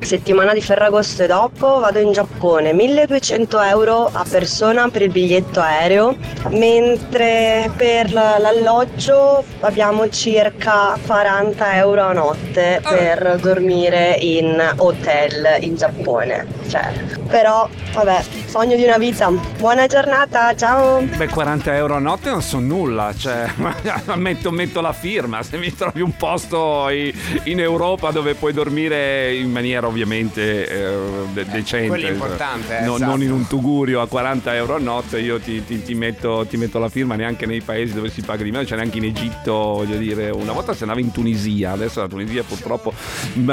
[0.00, 5.60] settimana di Ferragosto e dopo, vado in Giappone, 1200 euro a persona per il biglietto
[5.60, 6.16] aereo,
[6.50, 16.46] mentre per l'alloggio abbiamo circa 40 euro a notte per dormire in hotel in Giappone.
[16.68, 16.92] Cioè,
[17.28, 19.30] però, vabbè, sogno di una vita.
[19.58, 21.00] Buona giornata, ciao!
[21.00, 23.46] Beh, 40 euro a notte non sono nulla, cioè
[24.16, 29.50] metto, metto la firma, se mi trovi un posto in Europa dove puoi dormire in
[29.50, 30.96] maniera ovviamente eh,
[31.32, 33.10] de- decente, quello è importante, eh, No- esatto.
[33.10, 36.56] non in un tugurio a 40 euro a notte, io ti, ti- ti metto, ti
[36.56, 39.52] metto la firma neanche nei paesi dove si paga di meno, cioè neanche in Egitto,
[39.52, 42.92] voglio dire, una volta si andava in Tunisia, adesso la Tunisia purtroppo,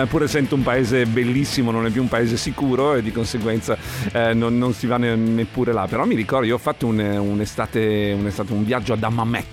[0.07, 3.77] pur essendo un paese bellissimo, non è più un paese sicuro e di conseguenza
[4.13, 5.85] eh, non, non si va ne- neppure là.
[5.89, 9.45] Però mi ricordo, io ho fatto un- un'estate, un'estate, un viaggio ad Hammamet,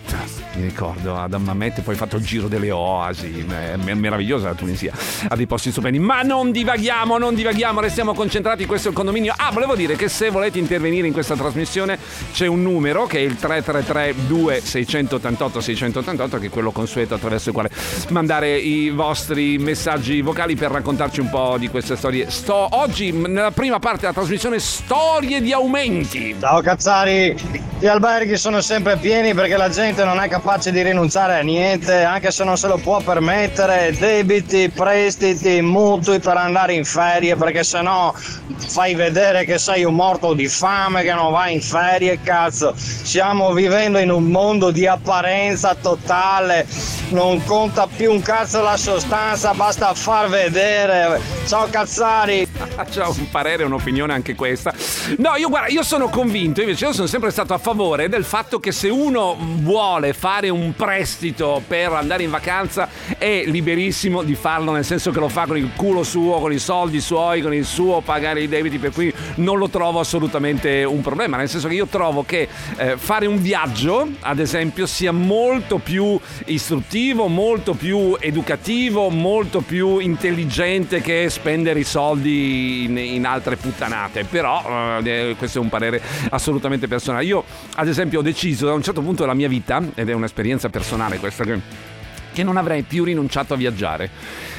[0.56, 4.54] mi ricordo, ad Hammamet, poi ho fatto il giro delle oasi, è mer- meravigliosa la
[4.54, 4.92] Tunisia,
[5.28, 5.98] ha dei posti stupendi.
[5.98, 6.73] Ma non divaghiamo,
[7.18, 9.32] non divaghiamo, restiamo concentrati, questo è il condominio.
[9.36, 11.98] Ah, volevo dire che se volete intervenire in questa trasmissione
[12.32, 17.54] c'è un numero che è il 333 2688 688 che è quello consueto attraverso il
[17.54, 17.70] quale
[18.08, 22.28] mandare i vostri messaggi vocali per raccontarci un po' di queste storie.
[22.30, 26.34] Sto oggi nella prima parte della trasmissione storie di aumenti.
[26.40, 27.36] Ciao Cazzari,
[27.78, 32.02] gli alberghi sono sempre pieni perché la gente non è capace di rinunciare a niente,
[32.02, 37.62] anche se non se lo può permettere, debiti, prestiti, mutui per andare in ferie perché
[37.62, 42.74] sennò fai vedere che sei un morto di fame, che non vai in ferie, cazzo.
[42.76, 46.66] Stiamo vivendo in un mondo di apparenza totale,
[47.10, 51.20] non conta più un cazzo la sostanza, basta far vedere.
[51.46, 52.46] Ciao Cazzari.
[52.90, 54.72] C'è un parere, un'opinione anche questa.
[55.18, 58.58] No, io guarda, io sono convinto, invece io sono sempre stato a favore del fatto
[58.58, 62.88] che se uno vuole fare un prestito per andare in vacanza
[63.18, 66.58] è liberissimo di farlo, nel senso che lo fa con il culo suo, con i
[66.58, 71.02] soldi suoi, con il suo pagare i debiti, per cui non lo trovo assolutamente un
[71.02, 75.78] problema, nel senso che io trovo che eh, fare un viaggio, ad esempio, sia molto
[75.78, 83.56] più istruttivo, molto più educativo, molto più intelligente che spendere i soldi in, in altre
[83.56, 84.24] puttanate.
[84.24, 84.93] Però eh,
[85.36, 87.24] questo è un parere assolutamente personale.
[87.24, 87.44] Io,
[87.76, 91.18] ad esempio, ho deciso da un certo punto della mia vita, ed è un'esperienza personale
[91.18, 94.10] questa che non avrei più rinunciato a viaggiare.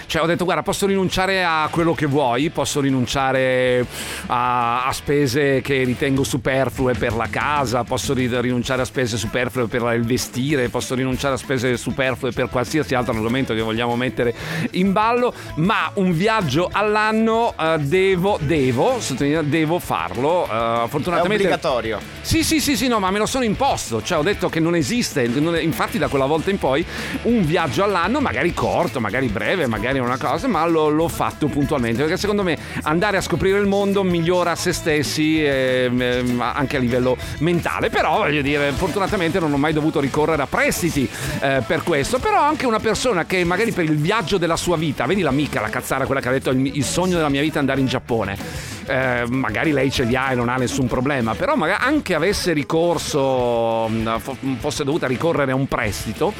[0.08, 3.86] Cioè ho detto guarda posso rinunciare a quello che vuoi, posso rinunciare
[4.28, 9.68] a, a spese che ritengo superflue per la casa, posso ri- rinunciare a spese superflue
[9.68, 14.34] per il vestire, posso rinunciare a spese superflue per qualsiasi altro argomento che vogliamo mettere
[14.72, 19.00] in ballo, ma un viaggio all'anno eh, devo, devo,
[19.44, 20.46] devo farlo.
[20.46, 22.00] eh, fortunatamente È obbligatorio.
[22.22, 24.02] Sì, sì, sì, sì, no, ma me lo sono imposto.
[24.02, 25.28] Cioè, ho detto che non esiste.
[25.28, 26.86] non- infatti, da quella volta in poi,
[27.24, 32.02] un viaggio all'anno, magari corto, magari breve, magari una cosa, ma l'ho, l'ho fatto puntualmente.
[32.02, 36.80] Perché secondo me andare a scoprire il mondo migliora se stessi ehm, ehm, anche a
[36.80, 37.90] livello mentale.
[37.90, 42.20] Però, voglio dire, fortunatamente non ho mai dovuto ricorrere a prestiti eh, per questo.
[42.20, 45.70] Però anche una persona che magari per il viaggio della sua vita, vedi l'amica, la
[45.70, 48.75] cazzara, quella che ha detto il, il sogno della mia vita è andare in Giappone.
[48.88, 52.54] Eh, magari lei ce li ha e non ha nessun problema, però magari anche avesse
[52.54, 56.34] ricorso, fo- fosse dovuta ricorrere a un prestito,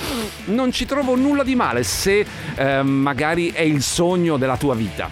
[0.46, 5.10] non ci trovo nulla di male se eh, magari è il sogno della tua vita.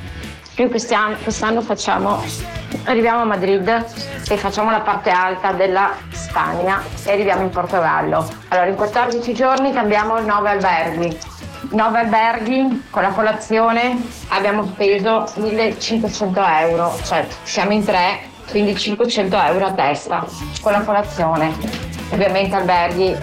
[0.56, 2.24] Noi quest'anno, quest'anno facciamo,
[2.84, 3.86] arriviamo a Madrid
[4.30, 8.30] e facciamo la parte alta della Spagna e arriviamo in Portogallo.
[8.50, 11.18] Allora in 14 giorni cambiamo 9 alberghi.
[11.70, 13.98] 9 alberghi con la colazione
[14.30, 20.26] abbiamo speso 1500 euro, cioè siamo in tre, quindi 500 euro a testa
[20.62, 21.52] con la colazione.
[22.12, 23.16] Ovviamente alberghi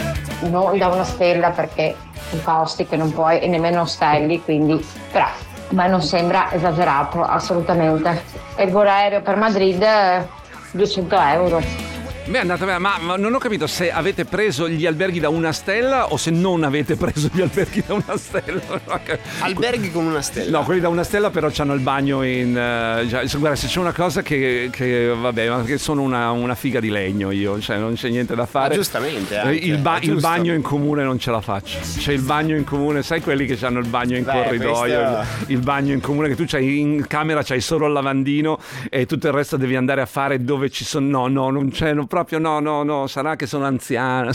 [0.48, 1.94] non da una stella perché
[2.32, 5.26] i costi che non puoi e nemmeno ostelli, quindi però
[5.70, 8.22] ma non sembra esagerato assolutamente.
[8.56, 10.26] E il volo aereo per Madrid eh,
[10.72, 11.89] 200 euro.
[12.26, 15.30] Beh, è andata bene, ma, ma non ho capito se avete preso gli alberghi da
[15.30, 18.60] una stella o se non avete preso gli alberghi da una stella.
[19.40, 20.58] Alberghi con una stella.
[20.58, 22.56] No, quelli da una stella però hanno il bagno in...
[22.56, 26.54] eh, già- guarda, se c'è una cosa che, che, vabbè, ma che sono una, una
[26.54, 28.68] figa di legno io, cioè non c'è niente da fare.
[28.68, 30.28] Ma giustamente, anche, Il, ba- è il giusto.
[30.28, 31.78] bagno in comune non ce la faccio.
[31.98, 34.74] C'è il bagno in comune, sai quelli che hanno il bagno in Beh, corridoio,
[35.16, 38.58] questo- il, il bagno in comune che tu c'hai in camera, c'hai solo il lavandino
[38.88, 41.08] e tutto il resto devi andare a fare dove ci sono...
[41.10, 44.32] No, no, non c'è, no, proprio no, no, no, sarà che sono anziano.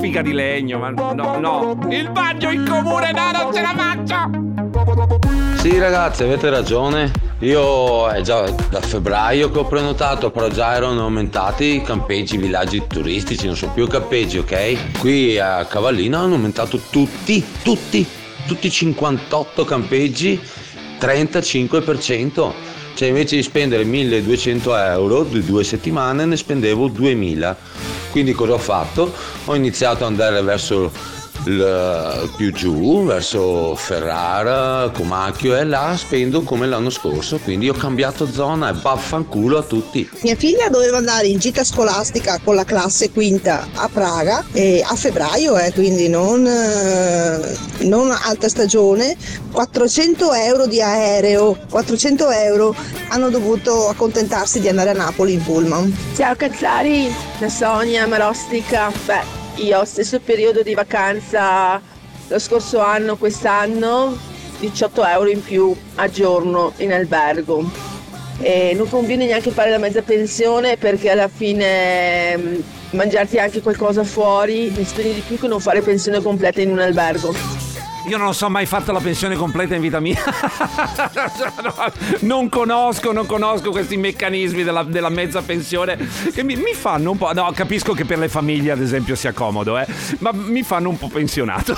[0.00, 1.78] Figa di legno, ma no, no.
[1.90, 5.58] Il bagno in comune, no, non ce la faccio!
[5.60, 11.02] Sì ragazzi avete ragione, io è già da febbraio che ho prenotato, però già erano
[11.02, 14.98] aumentati i campeggi, i villaggi turistici, non sono più campeggi, ok?
[14.98, 18.06] Qui a Cavallino hanno aumentato tutti, tutti,
[18.46, 20.40] tutti 58 campeggi,
[20.98, 22.69] 35%.
[23.00, 27.56] Cioè invece di spendere 1200 euro di due settimane ne spendevo 2000.
[28.10, 29.10] Quindi cosa ho fatto?
[29.46, 30.92] Ho iniziato ad andare verso
[32.36, 37.38] più giù, verso Ferrara, Comacchio e là spendo come l'anno scorso.
[37.38, 40.08] Quindi ho cambiato zona e vaffanculo a tutti.
[40.22, 44.94] Mia figlia doveva andare in gita scolastica con la classe quinta a Praga e a
[44.94, 49.16] febbraio, eh, quindi non, eh, non alta stagione,
[49.52, 52.74] 400 euro di aereo, 400 euro
[53.08, 55.96] hanno dovuto accontentarsi di andare a Napoli in pullman.
[56.16, 58.92] Ciao Cazzari, da Sonia Marostica.
[59.06, 61.80] Beh, io stesso periodo di vacanza
[62.28, 64.16] lo scorso anno, quest'anno
[64.58, 67.68] 18 euro in più a giorno in albergo.
[68.38, 74.02] E non conviene neanche fare la mezza pensione perché alla fine mh, mangiarti anche qualcosa
[74.02, 77.69] fuori mi spendi di più che non fare pensione completa in un albergo.
[78.08, 80.18] Io non so mai fatto la pensione completa in vita mia.
[81.62, 81.74] No,
[82.20, 85.96] non conosco, non conosco questi meccanismi della, della mezza pensione
[86.34, 87.32] che mi, mi fanno un po'.
[87.32, 89.86] No, capisco che per le famiglie, ad esempio, sia comodo, eh.
[90.18, 91.76] Ma mi fanno un po' pensionato.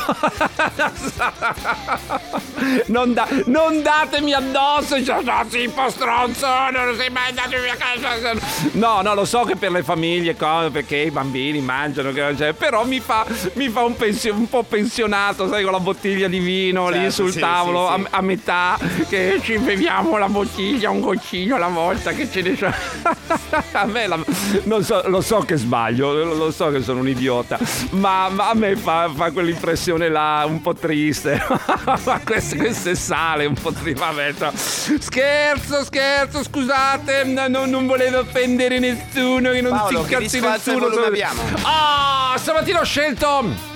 [2.87, 7.77] Non, da- non datemi addosso, cioè, no, sì, po' stronzo, non sei mai andato via
[7.77, 8.33] casa.
[8.73, 12.13] No, no, lo so che per le famiglie, come, perché i bambini mangiano,
[12.57, 16.39] però mi fa, mi fa un, pensio- un po' pensionato, sai, con la bottiglia di
[16.39, 18.07] vino lì Certo, sul sì, tavolo sì, sì.
[18.11, 22.57] A, a metà, che ci beviamo la bottiglia, un goccino alla volta, che ce ne
[22.57, 22.73] so.
[23.73, 24.19] A me la-
[24.65, 27.59] non so, lo so che sbaglio, lo, so che sono un idiota,
[27.91, 31.41] ma, ma a me fa, fa quell'impressione là un po' triste.
[32.25, 34.01] questo è sale, un po' triste.
[34.01, 34.53] Vabbè, no.
[34.55, 40.87] Scherzo, scherzo, scusate, no, no, non volevo offendere nessuno, che non Paolo, si incazzi nessuno.
[41.05, 41.41] abbiamo?
[41.63, 43.71] Ah, stamattina ho scelto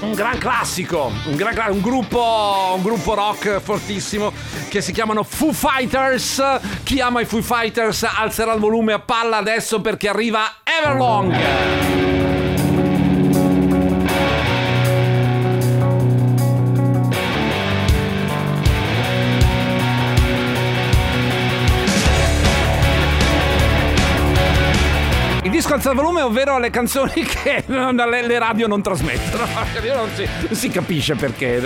[0.00, 4.32] un gran classico, un, gran un gruppo, un gruppo rock fortissimo
[4.68, 6.42] che si chiamano Foo Fighters.
[6.82, 12.27] Chi ama i Foo Fighters alzerà il volume a palla adesso perché arriva Everlong.
[25.80, 29.44] Il volume, ovvero le canzoni che le, le radio non trasmettono.
[29.84, 31.62] Io non si, non si capisce perché.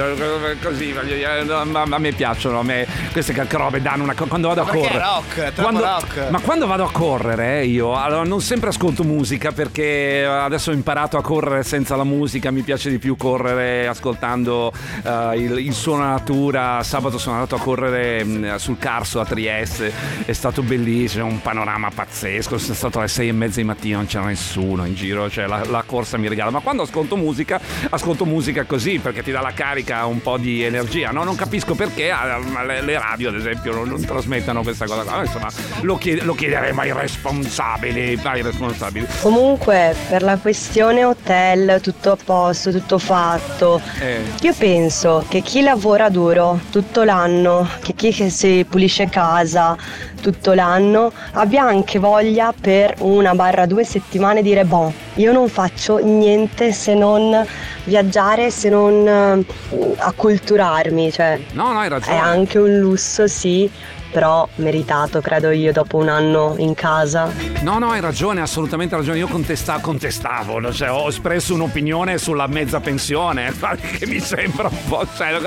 [0.63, 4.99] Così, a me piacciono, a me queste robe danno una quando vado a correre.
[4.99, 6.29] rock, Quando- rock.
[6.31, 10.75] Ma quando vado a correre, eh, io allora, non sempre ascolto musica perché adesso ho
[10.75, 12.51] imparato a correre senza la musica.
[12.51, 14.73] Mi piace di più correre ascoltando
[15.05, 16.83] eh, il, il suono natura.
[16.83, 19.93] Sabato sono andato a correre mh, sul Carso a Trieste,
[20.25, 22.59] è stato bellissimo, un panorama pazzesco.
[22.59, 25.65] Sono stato alle sei e mezza di mattina, non c'era nessuno in giro, cioè la,
[25.65, 26.51] la corsa mi regala.
[26.51, 30.63] Ma quando ascolto musica, ascolto musica così perché ti dà la carica, un po' di
[30.63, 31.11] energia.
[31.11, 31.25] No?
[31.25, 35.23] Non capisco perché ah, le, le radio, ad esempio, non, non trasmettano questa cosa qua.
[35.23, 35.49] Insomma,
[35.83, 38.19] lo, chied- lo chiederemo ai responsabili.
[38.23, 39.07] Ai responsabili.
[39.21, 43.81] Comunque, per la questione hotel, tutto a posto, tutto fatto.
[44.01, 44.21] Eh.
[44.41, 49.77] Io penso che chi lavora duro tutto l'anno, che chi che si pulisce casa
[50.23, 55.99] tutto l'anno, abbia anche voglia per una barra due settimane dire boh, io non faccio
[55.99, 57.45] niente se non
[57.85, 62.19] viaggiare, se non eh, acculturarmi, cioè No, no, hai è ragione.
[62.19, 63.69] anche un lusso, sì,
[64.13, 67.33] però meritato, credo io, dopo un anno in casa.
[67.63, 69.19] No, no, hai ragione, assolutamente ragione.
[69.19, 73.53] Io contesta- contestavo, cioè, ho espresso un'opinione sulla mezza pensione,
[73.99, 75.07] che mi sembra un po'.
[75.17, 75.39] cioè,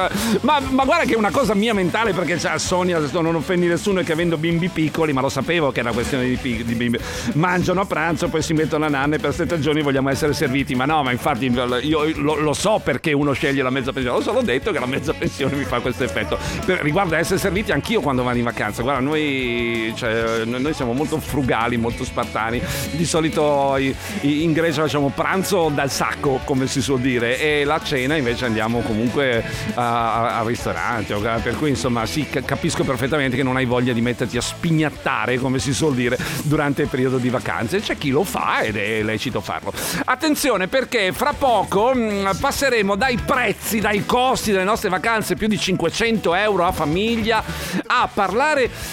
[0.41, 3.99] ma, ma guarda che è una cosa mia mentale, perché c'è Sonia, non offendi nessuno,
[3.99, 6.73] è che avendo bimbi piccoli, ma lo sapevo che era una questione di, pi- di
[6.73, 6.99] bimbi.
[7.33, 10.73] Mangiano a pranzo, poi si mettono a nanne per sette giorni vogliamo essere serviti.
[10.73, 14.17] Ma no, ma infatti io lo, lo so perché uno sceglie la mezza pensione.
[14.17, 16.37] Ho solo detto che la mezza pensione mi fa questo effetto.
[16.65, 18.54] Per- riguardo a essere serviti, anch'io quando vado in vacanza.
[18.81, 22.61] Guarda, noi, cioè, noi siamo molto frugali, molto spartani.
[22.91, 23.75] Di solito
[24.21, 28.79] in Grecia facciamo pranzo dal sacco, come si suol dire, e la cena invece andiamo
[28.79, 29.43] comunque
[29.73, 31.13] al ristorante.
[31.15, 35.37] Per cui insomma sì, ca- capisco perfettamente che non hai voglia di metterti a spignattare,
[35.37, 37.81] come si suol dire, durante il periodo di vacanze.
[37.81, 39.73] C'è chi lo fa ed è lecito farlo.
[40.05, 45.59] Attenzione perché fra poco mh, passeremo dai prezzi, dai costi delle nostre vacanze, più di
[45.59, 47.43] 500 euro a famiglia,
[47.87, 48.43] a parlare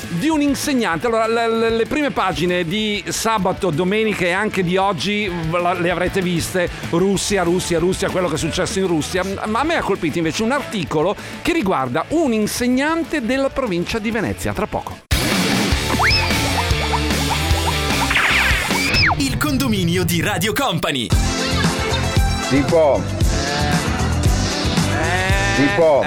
[0.08, 1.06] di un insegnante.
[1.06, 5.30] Allora, le, le- prime pagine di sabato, domenica e anche di oggi
[5.78, 6.68] le avrete viste.
[6.90, 9.22] Russia, Russia, Russia, quello che è successo in Russia.
[9.46, 14.10] Ma a me ha colpito invece un articolo che riguarda un insegnante della provincia di
[14.10, 14.52] Venezia.
[14.52, 14.98] Tra poco.
[19.18, 21.08] Il condominio di Radio Company.
[22.48, 23.00] Tipo,
[25.56, 26.02] tipo,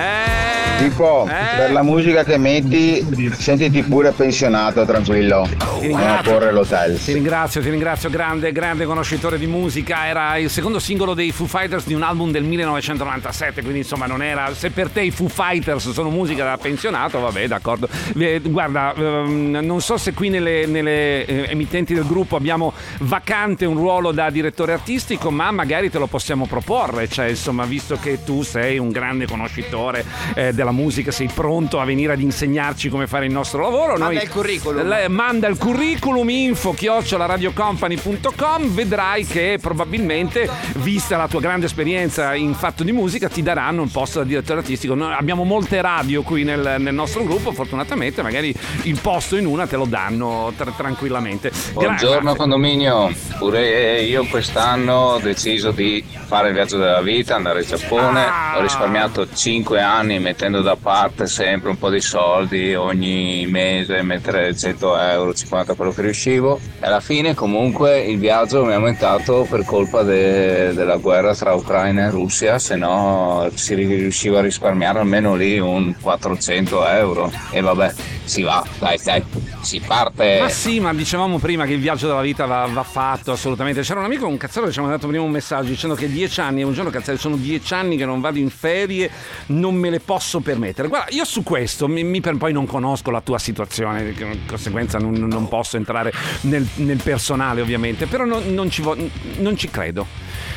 [0.77, 5.47] tipo, per la musica che metti, sentiti pure pensionato, tranquillo.
[5.79, 6.31] Ti ringrazio.
[6.31, 6.99] corre l'hotel.
[6.99, 10.07] Ti ringrazio, ti ringrazio, grande, grande conoscitore di musica.
[10.07, 14.21] Era il secondo singolo dei Foo Fighters di un album del 1997, quindi insomma non
[14.21, 14.53] era.
[14.53, 17.87] Se per te i Foo Fighters sono musica da pensionato, vabbè, d'accordo.
[18.17, 23.65] Eh, Guarda, ehm, non so se qui nelle, nelle, eh, emittenti del gruppo abbiamo vacante
[23.65, 27.07] un ruolo da direttore artistico, ma magari te lo possiamo proporre.
[27.07, 30.05] Cioè, insomma, visto che tu sei un grande conoscitore
[30.35, 33.91] eh, della musica, sei pronto a venire ad insegnarci come fare il nostro lavoro.
[33.97, 34.87] Manda noi- il curriculum.
[34.87, 42.53] Le- manda il curriculum info chioccioladradiocompany.com vedrai che probabilmente vista la tua grande esperienza in
[42.53, 46.43] fatto di musica ti daranno un posto da direttore artistico Noi abbiamo molte radio qui
[46.43, 48.53] nel, nel nostro gruppo fortunatamente magari
[48.83, 52.37] il posto in una te lo danno tra- tranquillamente Buongiorno grazie.
[52.37, 58.25] condominio, pure io quest'anno ho deciso di fare il viaggio della vita, andare in Giappone,
[58.25, 58.55] Ah.
[58.57, 64.55] ho risparmiato 5 anni mettendo da parte sempre un po' di soldi ogni mese, mettere
[64.55, 66.59] 100 euro, 50 quello che riuscivo.
[66.79, 72.05] Alla fine comunque il viaggio mi è aumentato per colpa de- della guerra tra Ucraina
[72.05, 77.31] e Russia, se no si riusciva a risparmiare almeno lì un 400 euro.
[77.51, 77.93] E vabbè
[78.23, 79.23] si va, dai dai,
[79.65, 80.37] si parte.
[80.39, 83.81] Ma sì, ma dicevamo prima che il viaggio della vita va, va fatto assolutamente.
[83.81, 86.39] C'era un amico, un cazzaro, che ci ha mandato prima un messaggio dicendo che dieci
[86.39, 89.09] anni, un giorno cazzaro, sono dieci anni che non vado in ferie,
[89.47, 90.87] non me le posso permettere.
[90.87, 94.99] Guarda, io su questo, mi, mi per poi non conosco la tua situazione, di conseguenza
[94.99, 98.97] non, non posso entrare nel, nel personale ovviamente, però non, non ci, vo-
[99.37, 100.05] non ci credo.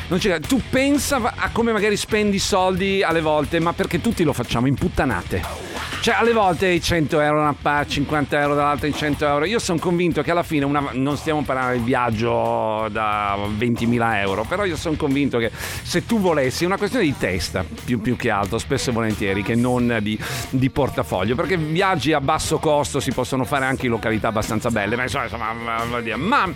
[0.09, 4.65] Tu pensa a come magari spendi i soldi alle volte, ma perché tutti lo facciamo
[4.65, 5.69] in puttanate.
[6.01, 9.45] Cioè, alle volte i 100 euro una parte, 50 euro dall'altra, i 100 euro.
[9.45, 14.45] Io sono convinto che alla fine una- non stiamo parlando di viaggio da 20.000 euro,
[14.45, 18.15] però io sono convinto che se tu volessi, è una questione di testa più, più
[18.15, 20.17] che altro, spesso e volentieri, che non di,
[20.49, 24.95] di portafoglio, perché viaggi a basso costo si possono fare anche in località abbastanza belle,
[24.95, 25.53] ma insomma, insomma,
[25.89, 26.51] voglio dire, ma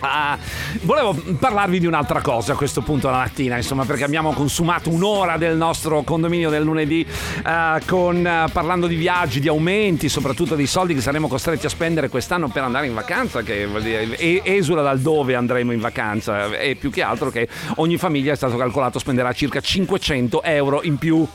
[0.00, 0.38] ah,
[0.82, 5.38] volevo parlarvi di un'altra cosa a questo punto la mattina, insomma, perché abbiamo consumato un'ora
[5.38, 10.66] del nostro condominio del lunedì eh, con, eh, parlando di viaggi, di aumenti, soprattutto dei
[10.66, 15.00] soldi che saremo costretti a spendere quest'anno per andare in vacanza, che dire, esula dal
[15.00, 19.32] dove andremo in vacanza, e più che altro che ogni famiglia è stato calcolato spenderà
[19.32, 21.26] circa 500 euro in più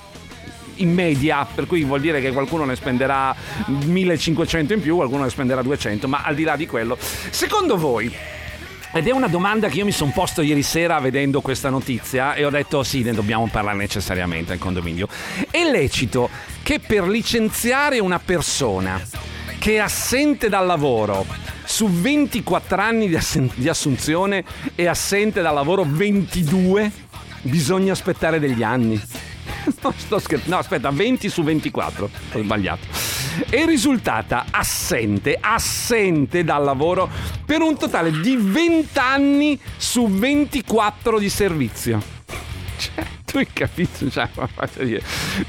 [0.76, 3.36] in media, per cui vuol dire che qualcuno ne spenderà
[3.86, 8.42] 1500 in più, qualcuno ne spenderà 200, ma al di là di quello, secondo voi
[8.94, 12.46] ed è una domanda che io mi sono posto ieri sera vedendo questa notizia e
[12.46, 15.08] ho detto sì, ne dobbiamo parlare necessariamente al condominio.
[15.50, 16.30] È lecito
[16.62, 19.02] che per licenziare una persona
[19.58, 21.26] che è assente dal lavoro
[21.64, 24.44] su 24 anni di, assen- di assunzione
[24.76, 26.91] e assente dal lavoro 22
[27.41, 29.02] bisogna aspettare degli anni.
[29.82, 30.56] No, sto scherzando.
[30.56, 32.10] No, aspetta, 20 su 24.
[32.34, 33.12] Ho sbagliato.
[33.50, 37.10] È risultata assente, assente dal lavoro
[37.46, 42.12] per un totale di 20 anni su 24 di servizio.
[43.34, 44.10] Cioè, tu hai capito?
[44.14, 44.30] Cioè.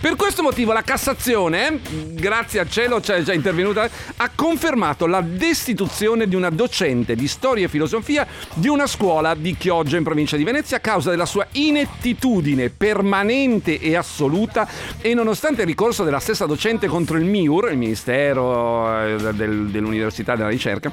[0.01, 1.81] Per questo motivo la Cassazione,
[2.13, 7.67] grazie al cielo c'è già intervenuta, ha confermato la destituzione di una docente di storia
[7.67, 11.47] e filosofia di una scuola di Chioggia in provincia di Venezia a causa della sua
[11.53, 14.67] inettitudine permanente e assoluta
[15.01, 20.37] e nonostante il ricorso della stessa docente contro il MIUR, il Ministero eh, del- dell'Università
[20.37, 20.91] della Ricerca,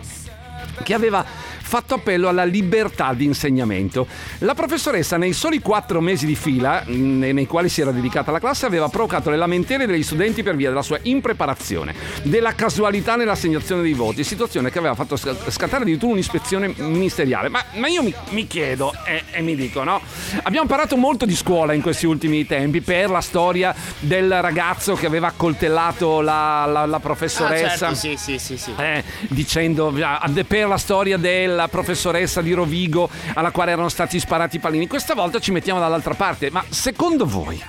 [0.84, 1.24] che aveva
[1.72, 4.06] fatto appello alla libertà di insegnamento.
[4.40, 8.66] La professoressa nei soli quattro mesi di fila nei quali si era dedicata alla classe
[8.66, 13.94] aveva provocato le lamentele degli studenti per via della sua impreparazione, della casualità nell'assegnazione dei
[13.94, 17.48] voti, situazione che aveva fatto sca- scattare addirittura un'ispezione ministeriale.
[17.48, 20.02] Ma, ma io mi, mi chiedo e, e mi dico, no?
[20.44, 25.06] Abbiamo parlato molto di scuola in questi ultimi tempi per la storia del ragazzo che
[25.06, 27.88] aveva accoltellato la, la- la professoressa.
[27.88, 28.74] Ah, certo, sì, sì, sì, sì.
[28.78, 31.18] Eh, dicendo ah, per la storia
[31.62, 34.88] della professoressa di Rovigo alla quale erano stati sparati i pallini.
[34.88, 37.62] Questa volta ci mettiamo dall'altra parte, ma secondo voi,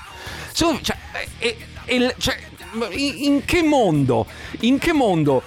[0.53, 0.97] secondo cioè,
[1.39, 2.37] eh, eh, il- cioè,
[2.93, 4.27] in, in che mondo,
[4.61, 5.43] in che mondo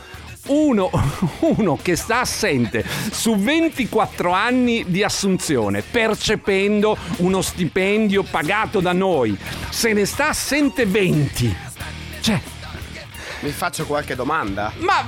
[0.47, 0.91] uno,
[1.57, 9.35] uno che sta assente su 24 anni di assunzione, percependo uno stipendio pagato da noi,
[9.69, 11.55] se ne sta assente 20?
[12.21, 12.39] Cioè,
[13.41, 14.71] Mi faccio qualche domanda.
[14.79, 15.03] ma,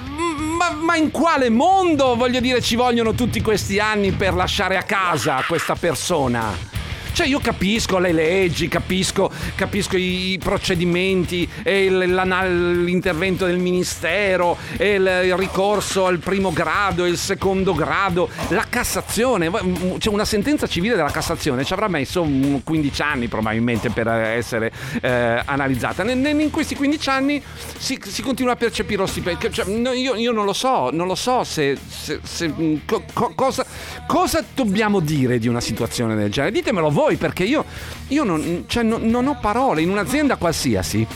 [0.58, 4.84] ma- ma in quale mondo, voglio dire, ci vogliono tutti questi anni per lasciare a
[4.84, 6.77] casa questa persona?
[7.12, 16.20] Cioè io capisco le leggi, capisco, capisco i procedimenti, l'intervento del ministero, il, ricorso al
[16.20, 19.50] primo grado il secondo grado, la Cassazione,
[19.98, 24.36] c'è una sentenza civile della Cassazione, ci avrà messo mm, 15 anni probabilmente per eh,
[24.36, 26.04] essere eh, analizzata.
[26.10, 27.42] In questi 15 anni
[27.78, 29.50] si, si continua a percepire lo stipendio.
[29.50, 33.04] Cioè, io, io non lo so, non lo so se, se- se- mm, co-
[33.36, 33.66] cosa,
[34.08, 36.52] cosa dobbiamo dire di una situazione del genere.
[36.52, 37.64] Ditemelo voi perché io,
[38.10, 39.82] io non, cioè, non- non ho parole.
[39.82, 41.08] In un'azienda qualsiasi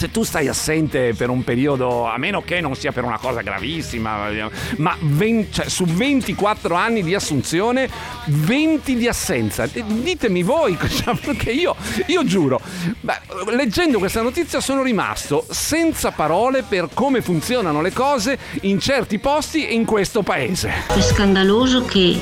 [0.00, 3.42] se tu stai assente per un periodo, a meno che non sia per una cosa
[3.42, 4.30] gravissima,
[4.76, 7.86] ma ven- cioè, su 24 anni di assunzione,
[8.24, 9.66] 20 di assenza.
[9.66, 10.74] D- Ditemi voi,
[11.22, 11.76] perché io,
[12.06, 12.62] io giuro,
[12.98, 13.20] beh,
[13.54, 19.66] leggendo questa notizia sono rimasto senza parole per come funzionano le cose in certi posti
[19.66, 20.72] e in questo paese.
[20.86, 22.18] È scandaloso che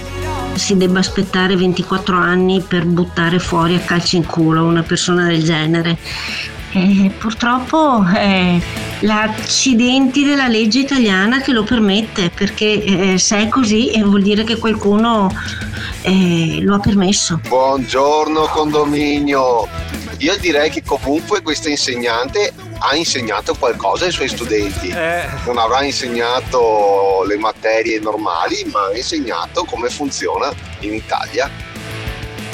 [0.55, 5.45] si debba aspettare 24 anni per buttare fuori a calci in culo una persona del
[5.45, 6.58] genere.
[6.71, 8.59] E purtroppo è
[9.01, 14.45] l'accidenti della legge italiana che lo permette, perché eh, se è così eh, vuol dire
[14.45, 15.33] che qualcuno
[16.03, 17.41] eh, lo ha permesso.
[17.49, 19.67] Buongiorno condominio.
[20.19, 24.93] Io direi che comunque questa insegnante ha insegnato qualcosa ai suoi studenti.
[25.47, 31.51] Non avrà insegnato le materie normali, ma ha insegnato come funziona in Italia.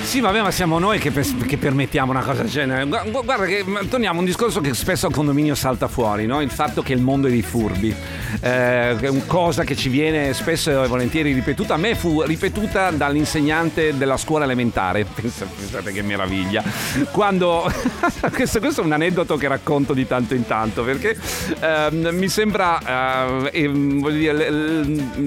[0.05, 2.85] Sì, vabbè, ma siamo noi che, pers- che permettiamo una cosa del genere.
[2.87, 6.41] Gu- gu- Guarda che torniamo a un discorso che spesso al condominio salta fuori, no?
[6.41, 7.93] Il fatto che il mondo è di furbi.
[8.41, 11.75] Eh, è una cosa che ci viene spesso e volentieri ripetuta.
[11.75, 15.05] A me fu ripetuta dall'insegnante della scuola elementare.
[15.13, 16.63] Pensa- Pensate che meraviglia.
[17.11, 17.69] Quando.
[18.31, 21.19] questo, questo è un aneddoto che racconto di tanto in tanto perché
[21.59, 24.49] ehm, mi sembra eh, ehm, dire,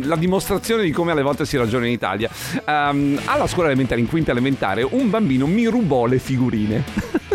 [0.04, 2.30] la dimostrazione di come alle volte si ragiona in Italia.
[2.64, 6.84] Ehm, alla scuola elementare, in quinta elementare, un bambino mi rubò le figurine.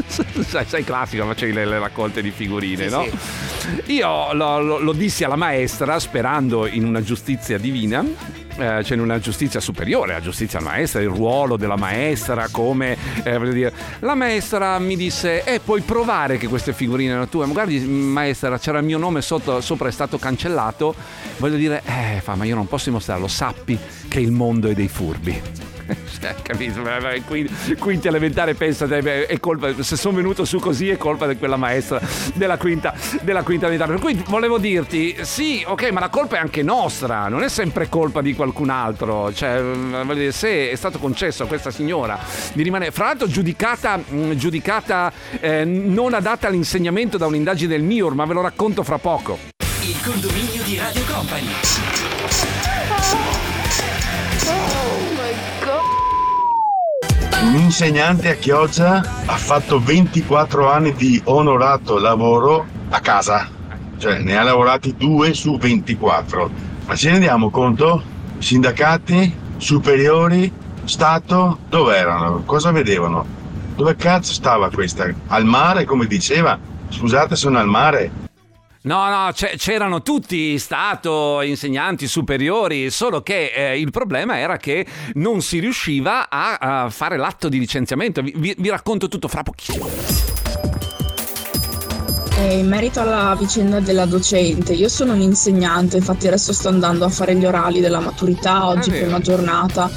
[0.06, 3.06] sai, sai, classico, facevi le, le raccolte di figurine, Sì, no?
[3.86, 8.04] Io lo, lo- lo dissi alla maestra sperando in una giustizia divina.
[8.58, 13.38] eh, cioè in una giustizia superiore, la giustizia maestra, il ruolo della maestra, come eh,
[13.38, 13.72] voglio dire.
[14.00, 17.46] La maestra mi disse: Eh, puoi provare che queste figurine erano tue.
[17.46, 20.94] Ma guardi, maestra, c'era il mio nome sotto, sopra, è stato cancellato.
[21.38, 23.78] Voglio dire, eh, fa, ma io non posso dimostrarlo, sappi
[24.08, 25.40] che il mondo è dei furbi.
[26.20, 26.82] Cioè, capito?
[27.26, 31.56] Quinti, quinti elementare pensa è colpa, se sono venuto su così è colpa di quella
[31.56, 32.00] maestra
[32.34, 33.98] della quinta, della quinta elementare.
[33.98, 37.88] Per cui volevo dirti, sì, ok, ma la colpa è anche nostra, non è sempre
[37.88, 39.32] colpa di qualcun altro.
[39.32, 42.18] Cioè, se è stato concesso a questa signora
[42.52, 44.00] di rimanere, fra l'altro giudicata,
[44.34, 49.38] giudicata eh, non adatta all'insegnamento da un'indagine del MIUR, ma ve lo racconto fra poco.
[49.80, 52.51] Il condominio di Radio Company.
[57.42, 63.48] Un insegnante a Chioggia ha fatto 24 anni di onorato lavoro a casa,
[63.98, 66.50] cioè ne ha lavorati due su 24.
[66.86, 68.00] Ma ci rendiamo conto?
[68.38, 70.50] Sindacati, superiori,
[70.84, 72.42] Stato, dove erano?
[72.44, 73.26] Cosa vedevano?
[73.74, 75.12] Dove cazzo stava questa?
[75.26, 76.56] Al mare, come diceva?
[76.88, 78.10] Scusate, sono al mare.
[78.84, 85.40] No, no, c'erano tutti, Stato, insegnanti superiori, solo che eh, il problema era che non
[85.40, 88.22] si riusciva a, a fare l'atto di licenziamento.
[88.22, 89.88] Vi, vi, racconto tutto fra pochissimo.
[92.38, 97.04] Eh, in merito alla vicenda della docente, io sono un insegnante, infatti adesso sto andando
[97.04, 99.88] a fare gli orali della maturità oggi, Ah, prima giornata.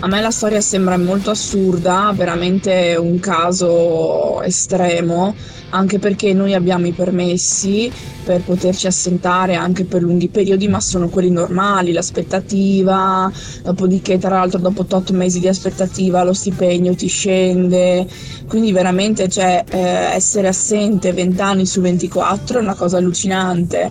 [0.00, 5.34] A me la storia sembra molto assurda, veramente un caso estremo,
[5.70, 7.90] anche perché noi abbiamo i permessi
[8.22, 13.30] per poterci assentare anche per lunghi periodi, ma sono quelli normali, l'aspettativa,
[13.62, 18.06] dopodiché tra l'altro dopo 8 mesi di aspettativa lo stipendio ti scende,
[18.46, 23.90] quindi veramente cioè, eh, essere assente 20 anni su 24 è una cosa allucinante.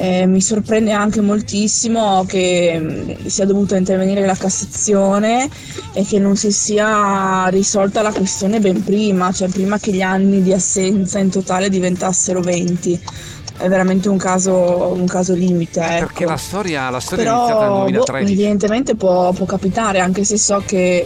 [0.00, 5.48] Eh, mi sorprende anche moltissimo che mh, sia dovuta intervenire la Cassazione
[5.92, 10.40] e che non si sia risolta la questione ben prima, cioè prima che gli anni
[10.40, 13.00] di assenza in totale diventassero 20.
[13.56, 15.80] È veramente un caso, un caso limite.
[15.80, 16.06] ecco.
[16.06, 18.32] Perché la storia, la storia è iniziata nel Però boh, 2013.
[18.32, 21.04] evidentemente può, può capitare, anche se so che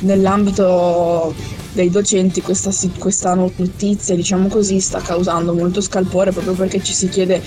[0.00, 1.32] nell'ambito
[1.74, 7.08] dei docenti questa, questa notizia, diciamo così, sta causando molto scalpore proprio perché ci si
[7.08, 7.40] chiede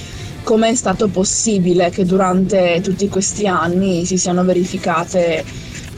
[0.46, 5.44] come è stato possibile che durante tutti questi anni si siano verificate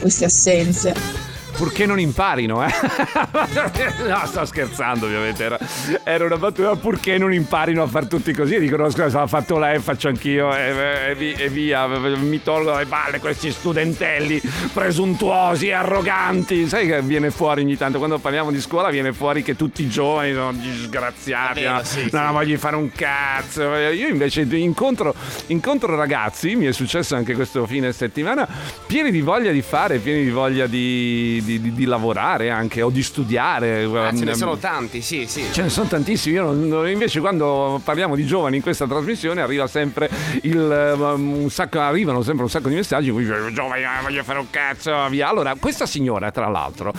[0.00, 1.27] queste assenze.
[1.58, 2.70] Purché non imparino, eh?
[4.06, 5.42] no, sto scherzando, ovviamente.
[5.44, 5.58] Era,
[6.04, 6.76] era una battuta.
[6.76, 8.54] Purché non imparino a far tutti così.
[8.54, 10.54] E dicono, scusa, ha fatto lei, faccio anch'io.
[10.54, 14.40] E, e e via, mi tolgo dalle palle questi studentelli
[14.72, 16.68] presuntuosi, arroganti.
[16.68, 19.88] Sai che viene fuori ogni tanto, quando parliamo di scuola, viene fuori che tutti i
[19.88, 21.60] giovani sono disgraziati.
[21.60, 21.84] Vero, no?
[21.84, 22.32] sì, non sì.
[22.32, 23.74] voglio fare un cazzo.
[23.74, 25.14] Io invece incontro,
[25.46, 28.46] incontro ragazzi, mi è successo anche questo fine settimana,
[28.86, 32.90] pieni di voglia di fare, pieni di voglia di, di- di- di lavorare anche o
[32.90, 33.84] di studiare.
[33.84, 35.44] Ah, ce ne Ehm, sono tanti, sì, sì.
[35.50, 39.66] Ce ne sono tantissimi, io non- invece quando parliamo di giovani in questa trasmissione arriva
[39.66, 40.10] sempre
[40.42, 44.02] il, um, un sacco, arrivano sempre un sacco di messaggi in cui dice giovani eh,
[44.02, 45.28] voglio fare un cazzo, via.
[45.28, 46.92] Allora, questa signora, tra l'altro,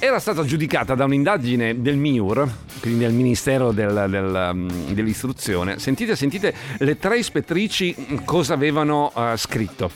[0.00, 2.48] era stata giudicata da un'indagine del MIUR,
[2.80, 5.78] quindi del Ministero del- del, um, dell'Istruzione.
[5.78, 9.90] Sentite, sentite le tre ispettrici mm, cosa avevano uh, scritto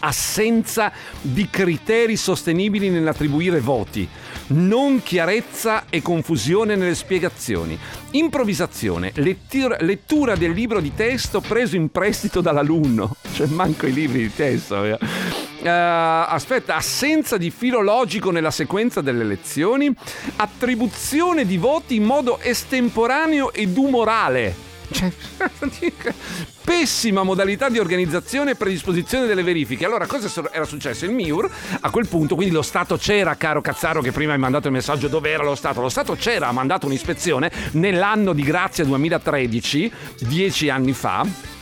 [0.00, 4.08] assenza di criteri sostenibili nell'attribuire voti,
[4.48, 7.78] non chiarezza e confusione nelle spiegazioni,
[8.12, 14.20] improvvisazione, lettura, lettura del libro di testo preso in prestito dall'alunno, cioè manco i libri
[14.20, 14.84] di testo.
[14.84, 19.92] Eh, aspetta, assenza di filo logico nella sequenza delle lezioni,
[20.36, 24.67] attribuzione di voti in modo estemporaneo ed umorale.
[24.90, 25.12] Cioè,
[26.64, 29.84] pessima modalità di organizzazione e predisposizione delle verifiche.
[29.84, 31.04] Allora, cosa era successo?
[31.04, 34.66] Il MIUR a quel punto, quindi lo Stato c'era, caro Cazzaro, che prima hai mandato
[34.66, 35.80] il messaggio dove era lo Stato.
[35.80, 41.57] Lo Stato c'era, ha mandato un'ispezione nell'anno di grazia 2013, dieci anni fa.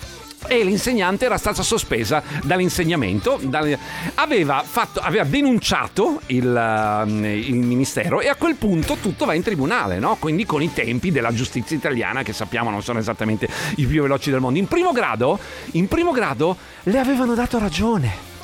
[0.49, 3.79] E l'insegnante era stata sospesa dall'insegnamento, dal-
[4.15, 9.43] aveva, fatto- aveva denunciato il, ehm, il ministero e a quel punto tutto va in
[9.43, 10.17] tribunale, no?
[10.19, 14.31] quindi con i tempi della giustizia italiana che sappiamo non sono esattamente i più veloci
[14.31, 14.59] del mondo.
[14.59, 15.39] In primo grado,
[15.73, 18.36] in primo grado le avevano dato ragione.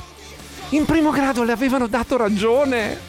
[0.73, 2.99] In primo grado le avevano dato ragione.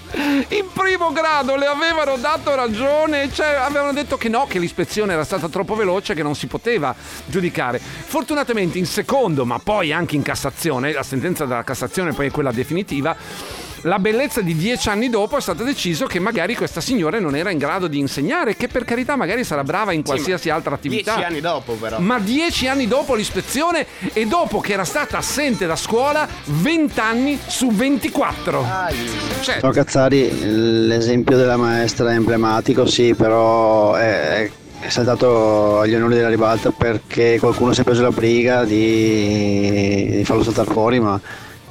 [0.49, 3.33] In primo grado le avevano dato ragione.
[3.33, 6.95] Cioè, avevano detto che no, che l'ispezione era stata troppo veloce, che non si poteva
[7.25, 7.79] giudicare.
[7.79, 12.53] Fortunatamente in secondo, ma poi anche in Cassazione, la sentenza della Cassazione poi è quella
[12.53, 13.17] definitiva.
[13.87, 17.51] La bellezza di dieci anni dopo è stato deciso che magari questa signora non era
[17.51, 21.17] in grado di insegnare, che per carità magari sarà brava in qualsiasi altra attività.
[21.17, 21.99] Dieci anni dopo, però.
[21.99, 27.39] Ma dieci anni dopo l'ispezione e dopo che era stata assente da scuola 20 anni
[27.47, 28.67] su 24.
[29.43, 36.15] Cioè, No, Cazzari, l'esempio della maestra è emblematico, sì, però è, è saltato agli onori
[36.15, 41.21] della ribalta perché qualcuno si è preso la briga di, di farlo saltare fuori, ma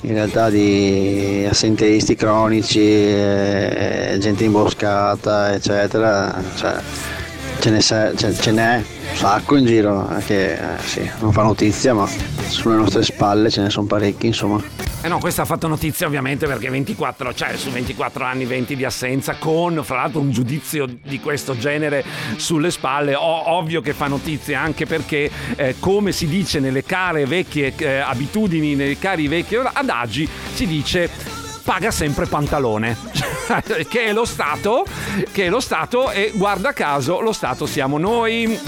[0.04, 6.42] in realtà di assenteisти cronici, eh, gente imboscata, eccetera.
[6.56, 6.82] Cioè,
[7.64, 11.32] ce, ne sa- ce- ce n'è un sacco in giro eh, che eh, sì, non
[11.32, 12.06] fa notizia, ma
[12.50, 14.62] sulle nostre spalle ce ne sono parecchi, insomma.
[15.02, 18.84] Eh no, questa ha fatto notizia ovviamente perché 24, cioè su 24 anni 20 di
[18.84, 22.04] assenza con fra l'altro un giudizio di questo genere
[22.36, 27.26] sulle spalle, o- ovvio che fa notizia anche perché eh, come si dice nelle care
[27.26, 31.10] vecchie eh, abitudini, nei cari vecchi adagi, si dice
[31.64, 32.98] paga sempre pantalone,
[33.88, 34.86] che è lo Stato,
[35.32, 38.60] che è lo Stato e guarda caso lo Stato siamo noi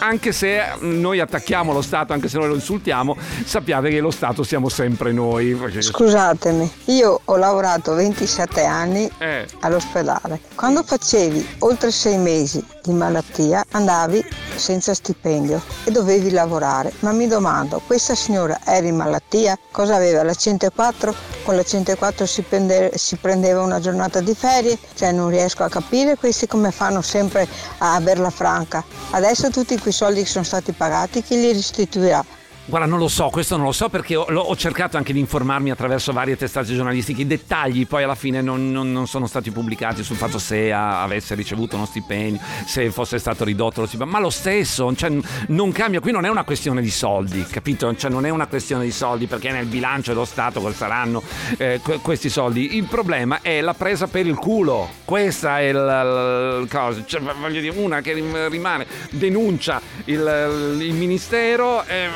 [0.00, 4.42] anche se noi attacchiamo lo Stato, anche se noi lo insultiamo, sappiate che lo Stato
[4.44, 5.58] siamo sempre noi.
[5.80, 9.46] Scusatemi, io ho lavorato 27 anni Eh.
[9.60, 10.40] all'ospedale.
[10.54, 14.24] Quando facevi oltre sei mesi di malattia andavi
[14.56, 16.92] senza stipendio e dovevi lavorare.
[17.00, 19.58] Ma mi domando, questa signora era in malattia?
[19.70, 20.22] Cosa aveva?
[20.22, 21.14] La 104?
[21.44, 24.78] Con la 104 si, prende- si prendeva una giornata di ferie?
[24.94, 27.46] Cioè non riesco a capire questi come fanno sempre
[27.78, 28.82] a averla franca.
[29.10, 32.24] Adesso tutti quei soldi che sono stati pagati chi li restituirà?
[32.68, 35.70] Guarda, non lo so, questo non lo so perché ho, ho cercato anche di informarmi
[35.70, 37.22] attraverso varie testate giornalistiche.
[37.22, 41.02] I dettagli poi alla fine non, non- non sono stati pubblicati sul fatto se a-
[41.02, 44.14] avesse ricevuto uno stipendio, se fosse stato ridotto lo stipendio.
[44.14, 45.10] Ma lo stesso, cioè,
[45.46, 46.00] non cambia.
[46.00, 47.94] Qui non è una questione di soldi, capito?
[47.96, 51.22] Cioè, non è una questione di soldi perché nel bilancio dello Stato saranno
[51.56, 52.76] eh, que- questi soldi.
[52.76, 54.90] Il problema è la presa per il culo.
[55.06, 57.02] Questa è la cosa.
[57.06, 61.82] Cioè, voglio dire, una che rim- rimane, denuncia il, il ministero.
[61.84, 62.08] eh,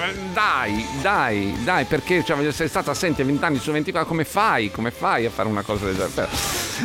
[0.43, 4.73] dai, dai, dai, perché cioè, sei stata assente 20 anni su 24, come fai?
[4.73, 6.29] Come fai a fare una cosa del genere?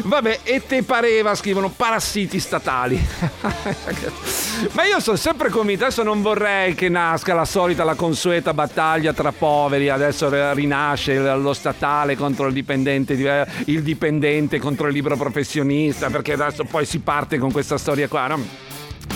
[0.04, 2.96] Vabbè, e te pareva, scrivono parassiti statali.
[4.74, 9.12] Ma io sono sempre convinto, adesso non vorrei che nasca la solita, la consueta battaglia
[9.14, 15.18] tra poveri, adesso rinasce lo statale contro il dipendente, eh, il dipendente contro il libero
[15.18, 18.67] professionista, perché adesso poi si parte con questa storia qua, no?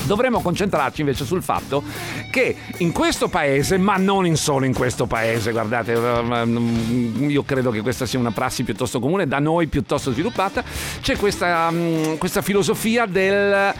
[0.04, 1.82] Dovremmo concentrarci invece sul fatto
[2.30, 7.70] che in questo paese, ma non in solo in questo paese, guardate, ehm, io credo
[7.70, 10.64] che questa sia una prassi piuttosto comune, da noi piuttosto sviluppata,
[11.00, 13.74] c'è questa, mm, questa filosofia del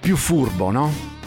[0.00, 1.18] più furbo, no?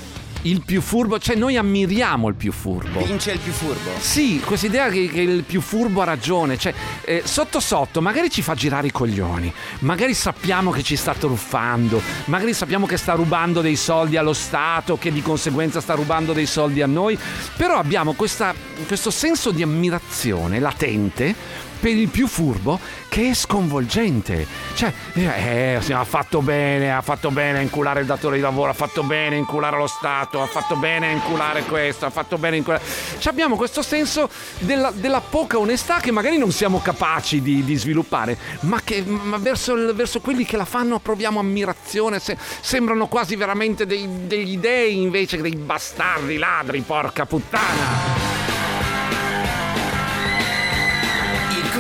[0.46, 3.00] Il più furbo, cioè noi ammiriamo il più furbo.
[3.00, 3.92] Vince il più furbo.
[4.00, 6.74] Sì, questa idea che, che il più furbo ha ragione, cioè
[7.06, 12.02] eh, sotto sotto magari ci fa girare i coglioni, magari sappiamo che ci sta truffando,
[12.26, 16.46] magari sappiamo che sta rubando dei soldi allo Stato, che di conseguenza sta rubando dei
[16.46, 17.18] soldi a noi,
[17.56, 18.54] però abbiamo questa-
[18.86, 22.80] questo senso di ammirazione latente per il più furbo
[23.10, 24.48] che è sconvolgente.
[24.74, 28.70] Cioè, eh, sì, ha fatto bene, ha fatto bene a inculare il datore di lavoro,
[28.70, 32.38] ha fatto bene a inculare lo Stato, ha fatto bene a inculare questo, ha fatto
[32.38, 32.84] bene a inculare...
[33.20, 34.30] Cioè, abbiamo questo senso
[34.60, 39.36] della, della poca onestà che magari non siamo capaci di, di sviluppare, ma, che, ma
[39.36, 45.02] verso, verso quelli che la fanno proviamo ammirazione, se- sembrano quasi veramente dei- degli dei
[45.02, 48.53] invece che dei bastardi ladri, porca puttana.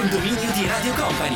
[0.04, 1.36] Condominio di Radio Company.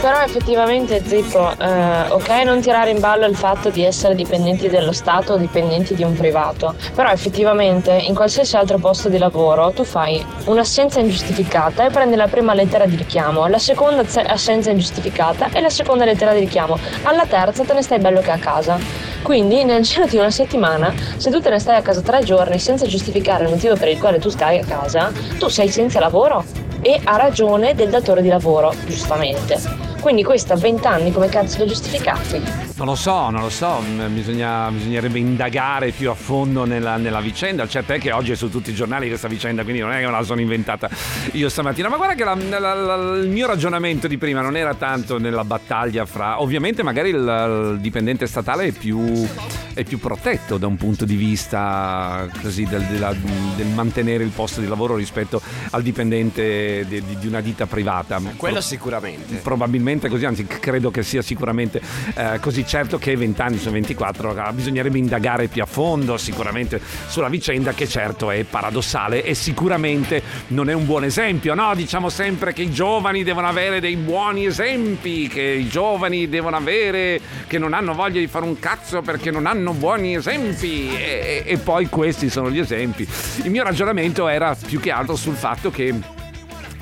[0.00, 4.90] Però effettivamente Zippo, eh, ok non tirare in ballo il fatto di essere dipendenti dello
[4.90, 9.84] Stato o dipendenti di un privato, però effettivamente in qualsiasi altro posto di lavoro tu
[9.84, 15.50] fai un'assenza ingiustificata e prendi la prima lettera di richiamo, la seconda ass- assenza ingiustificata
[15.52, 18.76] e la seconda lettera di richiamo, alla terza te ne stai bello che a casa.
[19.22, 22.58] Quindi nel giro di una settimana, se tu te ne stai a casa tre giorni
[22.58, 26.63] senza giustificare il motivo per il quale tu stai a casa, tu sei senza lavoro
[26.84, 29.58] e ha ragione del datore di lavoro, giustamente.
[30.00, 32.63] Quindi questo a 20 anni come cazzo lo giustificati?
[32.76, 37.68] Non lo so, non lo so, bisogna- bisognerebbe indagare più a fondo nella, nella vicenda.
[37.68, 40.06] Certo è che oggi è su tutti i giornali questa vicenda, quindi non è che
[40.06, 40.90] me la sono inventata
[41.32, 41.88] io stamattina.
[41.88, 45.44] Ma guarda che la- la- la- il mio ragionamento di prima non era tanto nella
[45.44, 46.40] battaglia fra...
[46.42, 49.24] Ovviamente magari il, il dipendente statale è più,
[49.72, 53.14] è più protetto da un punto di vista così del, della-
[53.54, 58.20] del mantenere il posto di lavoro rispetto al dipendente di, di- di una ditta privata.
[58.36, 59.36] Quello sicuramente.
[59.36, 61.80] Probabilmente così, anzi credo che sia sicuramente
[62.16, 62.62] eh, così.
[62.66, 67.72] Certo che 20 anni su 24 ah, bisognerebbe indagare più a fondo sicuramente sulla vicenda
[67.72, 71.74] che certo è paradossale e sicuramente non è un buon esempio, no?
[71.74, 77.20] Diciamo sempre che i giovani devono avere dei buoni esempi, che i giovani devono avere,
[77.46, 81.56] che non hanno voglia di fare un cazzo perché non hanno buoni esempi e, e
[81.58, 83.06] poi questi sono gli esempi.
[83.42, 85.94] Il mio ragionamento era più che altro sul fatto che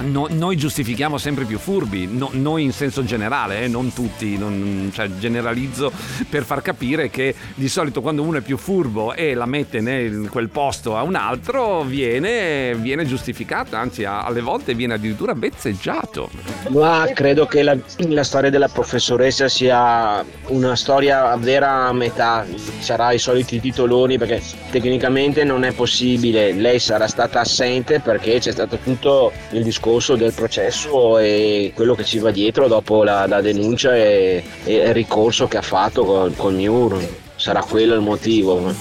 [0.03, 4.91] no- noi giustifichiamo sempre più furbi, no- noi in senso generale, eh, non tutti, non-
[4.93, 5.93] cioè generalizzo
[6.29, 10.29] per far capire che di solito quando uno è più furbo e la mette in
[10.31, 16.31] quel posto a un altro viene, viene giustificato, anzi a- alle volte viene addirittura bezzeggiato.
[16.71, 17.77] Ma credo che la,
[18.09, 22.45] la storia della professoressa sia una storia vera a metà,
[22.81, 28.51] sarà i soliti titoloni perché tecnicamente non è possibile, lei sarà stata assente perché c'è
[28.53, 33.43] stato tutto il discorso del processo e quello che ci va dietro dopo la, la
[33.43, 36.99] denuncia e, e il ricorso che ha fatto col, col MIUR,
[37.37, 38.73] sarà quello il motivo.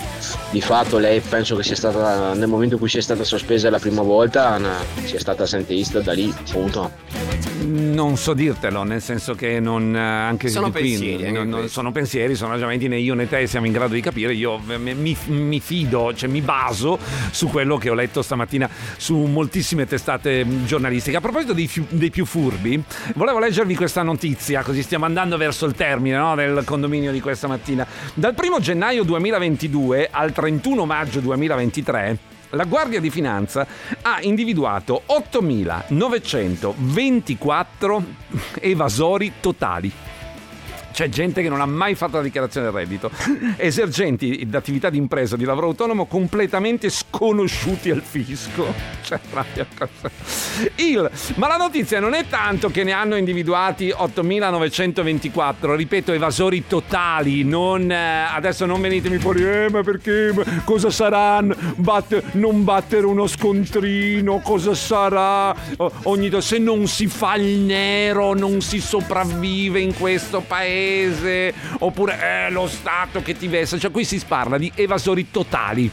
[0.51, 3.79] Di fatto lei penso che sia stata, nel momento in cui sia stata sospesa la
[3.79, 7.50] prima volta, una- sia stata assenteista da lì, punto.
[7.63, 11.91] Non so dirtelo, nel senso che non, eh, anche Sono qui, pensieri, non- non- sono
[11.91, 14.33] pensieri, sono ragionamenti né io né te siamo in grado di capire.
[14.33, 16.97] Io mi, mi fido, cioè mi baso
[17.29, 21.17] su quello che ho letto stamattina su moltissime testate mh, giornalistiche.
[21.17, 22.81] A proposito dei, fiu- dei più furbi,
[23.15, 27.47] volevo leggervi questa notizia, così stiamo andando verso il termine no, del condominio di questa
[27.47, 27.85] mattina.
[28.15, 32.17] Dal 1 gennaio 2022 al 31 maggio 2023
[32.51, 33.65] la Guardia di Finanza
[34.01, 38.03] ha individuato 8.924
[38.59, 40.10] evasori totali.
[41.01, 43.09] C'è gente che non ha mai fatto la dichiarazione del reddito,
[43.57, 48.71] esercenti d'attività di impresa, di lavoro autonomo completamente sconosciuti al fisco.
[49.11, 50.09] Cioè, proprio cosa-
[50.75, 57.43] Il, ma la notizia non è tanto che ne hanno individuati 8.924, ripeto, evasori totali,
[57.43, 63.05] non, eh, adesso non venitemi fuori, eh, ma perché, Ma cosa saranno, Batte- non battere
[63.05, 65.53] uno scontrino, cosa sarà,
[66.03, 70.90] ogni se non si fa il nero non si sopravvive in questo paese,
[71.79, 75.89] oppure è lo Stato che ti vessa, cioè qui si parla di evasori totali.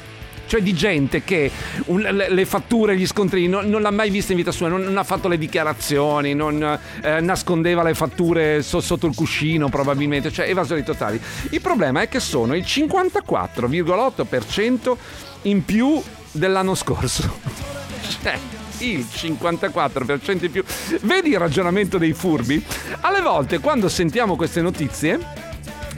[0.48, 1.50] Cioè di gente che
[1.86, 4.80] un- le, le fatture, gli scontrini non, non l'ha mai vista in vita sua, non,
[4.80, 6.62] non ha fatto le dichiarazioni, non
[7.02, 11.20] eh, nascondeva le fatture so- sotto il cuscino probabilmente, cioè evasori totali.
[11.50, 14.96] Il problema è che sono il 54,8%
[15.42, 17.66] in più dell'anno scorso.
[18.22, 18.38] Cioè,
[18.80, 20.64] il 54% in più.
[21.02, 22.64] Vedi il ragionamento dei furbi?
[23.00, 25.46] Alle volte quando sentiamo queste notizie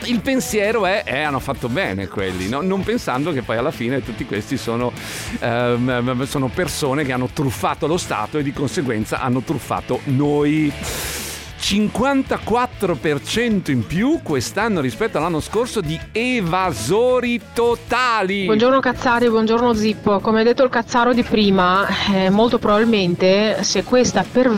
[0.05, 2.63] il pensiero è, eh, hanno fatto bene quelli, no?
[2.63, 4.93] non pensando che poi alla fine tutti questi sono,
[5.41, 10.73] ehm, sono persone che hanno truffato lo Stato e di conseguenza hanno truffato noi.
[11.61, 18.47] 54% in più quest'anno rispetto all'anno scorso di evasori totali.
[18.47, 20.21] Buongiorno Cazzari, buongiorno Zippo.
[20.21, 24.49] Come ha detto il Cazzaro di prima, eh, molto probabilmente se questa per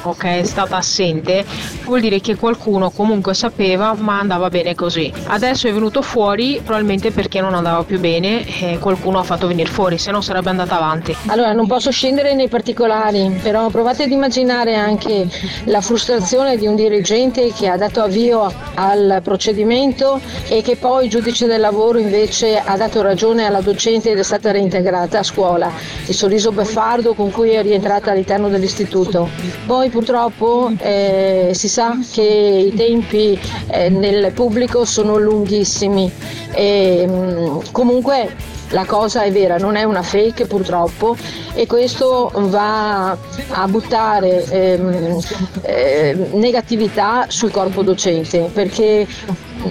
[0.00, 1.44] vent'anni ok, è stata assente,
[1.84, 5.12] vuol dire che qualcuno comunque sapeva ma andava bene così.
[5.26, 9.70] Adesso è venuto fuori probabilmente perché non andava più bene e qualcuno ha fatto venire
[9.70, 11.14] fuori, se no sarebbe andata avanti.
[11.26, 15.28] Allora, non posso scendere nei particolari, però provate ad immaginare anche
[15.64, 21.10] la frustrazione di un dirigente che ha dato avvio al procedimento e che poi il
[21.10, 25.70] giudice del lavoro invece ha dato ragione alla docente ed è stata reintegrata a scuola.
[26.06, 29.28] Il sorriso beffardo con cui è rientrata all'interno dell'istituto.
[29.66, 33.38] Poi purtroppo eh, si sa che i tempi
[33.68, 36.10] eh, nel pubblico sono lunghissimi.
[36.52, 38.34] E mh, comunque
[38.70, 41.16] la cosa è vera, non è una fake purtroppo.
[41.54, 45.20] E questo va a buttare ehm,
[45.62, 49.06] eh, negatività sul corpo docente perché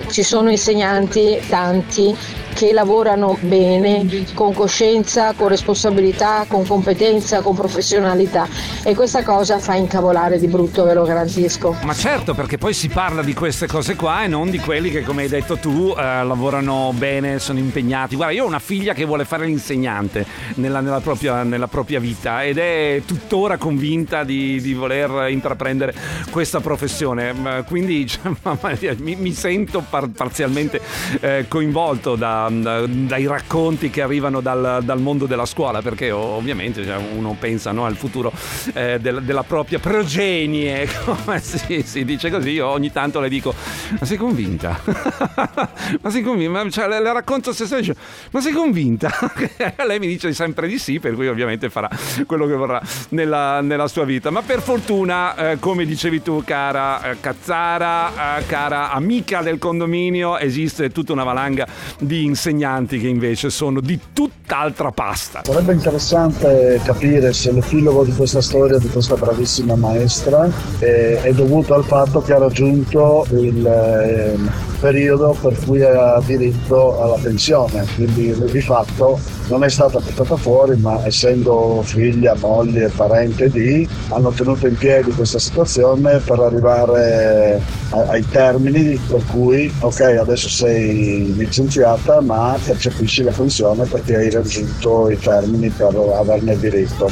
[0.10, 2.16] ci sono insegnanti tanti
[2.54, 8.48] che lavorano bene, con coscienza, con responsabilità, con competenza, con professionalità
[8.84, 11.78] e questa cosa fa incavolare di brutto, ve lo garantisco.
[11.84, 15.04] Ma certo, perché poi si parla di queste cose qua e non di quelli che,
[15.04, 18.16] come hai detto tu, eh, lavorano bene, sono impegnati.
[18.16, 20.26] Guarda, io ho una figlia che vuole fare l'insegnante
[20.56, 25.94] nella, nella propria, nella propria vita ed è tuttora convinta di, di voler intraprendere
[26.30, 27.64] questa professione.
[27.66, 30.82] Quindi cioè, mi, mi sento par- parzialmente
[31.21, 36.84] eh, coinvolto da- da- dai racconti che arrivano dal, dal mondo della scuola, perché ovviamente
[36.84, 38.32] cioè, uno pensa no, al futuro
[38.73, 43.53] eh, del- della propria progenie, come si, si dice così, io ogni tanto le dico,
[43.99, 44.80] ma sei convinta?
[46.01, 46.69] ma sei convinta?
[46.69, 47.93] Cioè, le, le racconto se stesso,
[48.32, 49.09] ma sei convinta?
[49.86, 51.89] Lei mi dice sempre di sì, per cui ovviamente farà
[52.25, 54.30] quello che vorrà nella, nella sua vita.
[54.30, 60.39] Ma per fortuna, eh, come dicevi tu, cara eh, Cazzara, eh, cara amica del condominio,
[60.39, 61.67] esiste tutta una valanga
[61.99, 65.41] di insegnanti che invece sono di tutt'altra pasta.
[65.43, 70.49] Sarebbe interessante capire se l'epilogo di questa storia di questa bravissima maestra
[70.80, 77.01] eh, è dovuto al fatto che ha raggiunto il ehm, periodo per cui ha diritto
[77.01, 83.49] alla pensione, quindi di fatto non è stata portata fuori, ma essendo figlia, moglie parente
[83.49, 90.01] di, hanno tenuto in piedi questa situazione per arrivare a- ai termini per cui ok
[90.01, 97.12] adesso sei licenziata ma percepisci la pensione perché hai raggiunto i termini per averne diritto.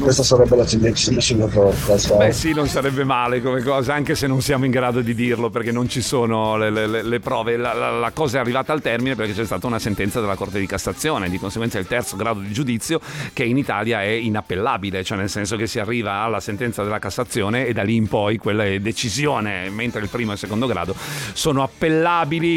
[0.00, 2.16] Questa sarebbe la ciliegina sulla torta.
[2.16, 5.50] Beh sì, non sarebbe male come cosa, anche se non siamo in grado di dirlo
[5.50, 7.56] perché non ci sono le, le- le prove.
[7.56, 10.58] La, la- la cosa è arrivata al termine perché c'è stata una sentenza della Corte
[10.58, 13.00] di Cassazione, di conseguenza il terzo grado di giudizio
[13.32, 17.66] che in Italia è inappellabile, cioè nel senso che si arriva alla sentenza della Cassazione
[17.66, 20.94] e da lì in poi quella è decisione, mentre il primo e il secondo grado
[21.32, 21.85] sono appellabili.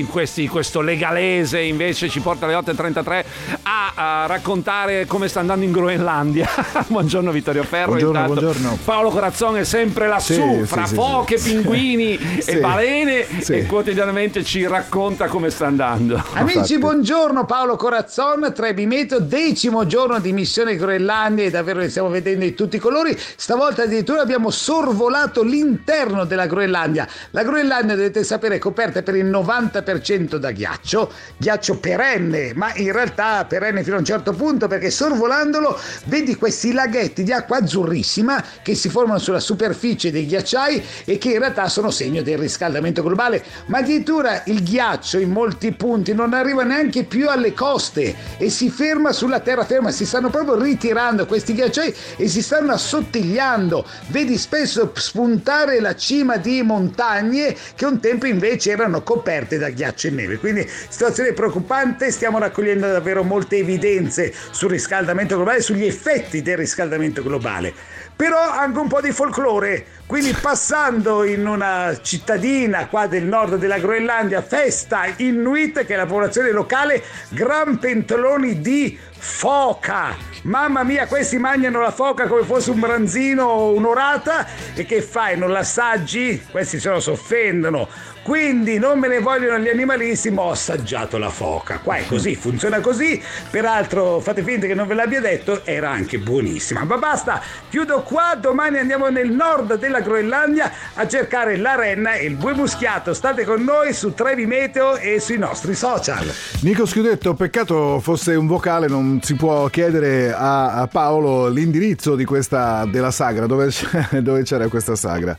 [0.10, 3.24] Questi- questo legalese invece ci porta alle 8.33
[3.64, 6.48] a, a raccontare come sta andando in Groenlandia.
[6.88, 7.88] buongiorno Vittorio Ferro.
[7.92, 8.78] Buongiorno, buongiorno.
[8.84, 11.54] Paolo Corazzon è sempre lassù, Sì, fra sì, foche, sì.
[11.54, 12.50] pinguini Sì.
[12.52, 13.54] e balene Sì.
[13.54, 16.22] e quotidianamente ci racconta come sta andando.
[16.34, 22.46] Amici, buongiorno Paolo Corazzon, Trebimeto, decimo giorno di missione Groenlandia e davvero ne stiamo vedendo
[22.46, 23.18] di tutti i colori.
[23.36, 27.08] Stavolta addirittura abbiamo sorvolato l'interno della Groenlandia.
[27.32, 32.92] La Groenlandia, dovete sapere, è coperta per il 90% da ghiaccio, ghiaccio perenne, ma in
[32.92, 38.44] realtà perenne fino a un certo punto perché sorvolandolo vedi questi laghetti di acqua azzurrissima
[38.62, 43.04] che si formano sulla superficie dei ghiacciai e che in realtà sono segno del riscaldamento
[43.04, 43.44] globale.
[43.68, 48.70] Ma addirittura il ghiaccio in molti punti non arriva neanche più alle coste e si
[48.70, 53.86] ferma sulla terraferma, si stanno proprio ritirando questi ghiacciai e si stanno assottigliando.
[54.08, 60.06] Vedi spesso spuntare la cima di montagne che un tempo invece erano coperte da ghiaccio
[60.06, 60.38] e neve.
[60.38, 67.24] Quindi situazione preoccupante, stiamo raccogliendo davvero molte evidenze sul riscaldamento globale, sugli effetti del riscaldamento
[67.24, 67.74] globale.
[68.16, 73.80] Però anche un po' di folklore, quindi passando in una cittadina qua del nord della
[73.80, 80.16] Groenlandia, festa Inuit che è la popolazione locale, gran pentoloni di foca.
[80.44, 85.38] Mamma mia, questi mangiano la foca come fosse un branzino o un'orata e che fai?
[85.38, 86.42] Non l'assaggi?
[86.52, 87.88] Questi se lo soffendono.
[88.30, 91.80] Quindi non me ne vogliono gli animalisti, ma ho assaggiato la foca.
[91.80, 93.20] Qua è così, funziona così.
[93.50, 96.84] Peraltro, fate finta che non ve l'abbia detto, era anche buonissima.
[96.84, 98.38] Ma basta, chiudo qua.
[98.40, 103.16] Domani andiamo nel nord della Groenlandia a cercare la renna e il bue muschiato.
[103.16, 106.32] State con noi su Trevi Meteo e sui nostri social.
[106.62, 112.86] Nico Schiudetto, peccato fosse un vocale, non si può chiedere a, Paolo l'indirizzo di questa,
[112.86, 113.72] della sagra, dove,
[114.22, 115.36] dove c'era questa sagra.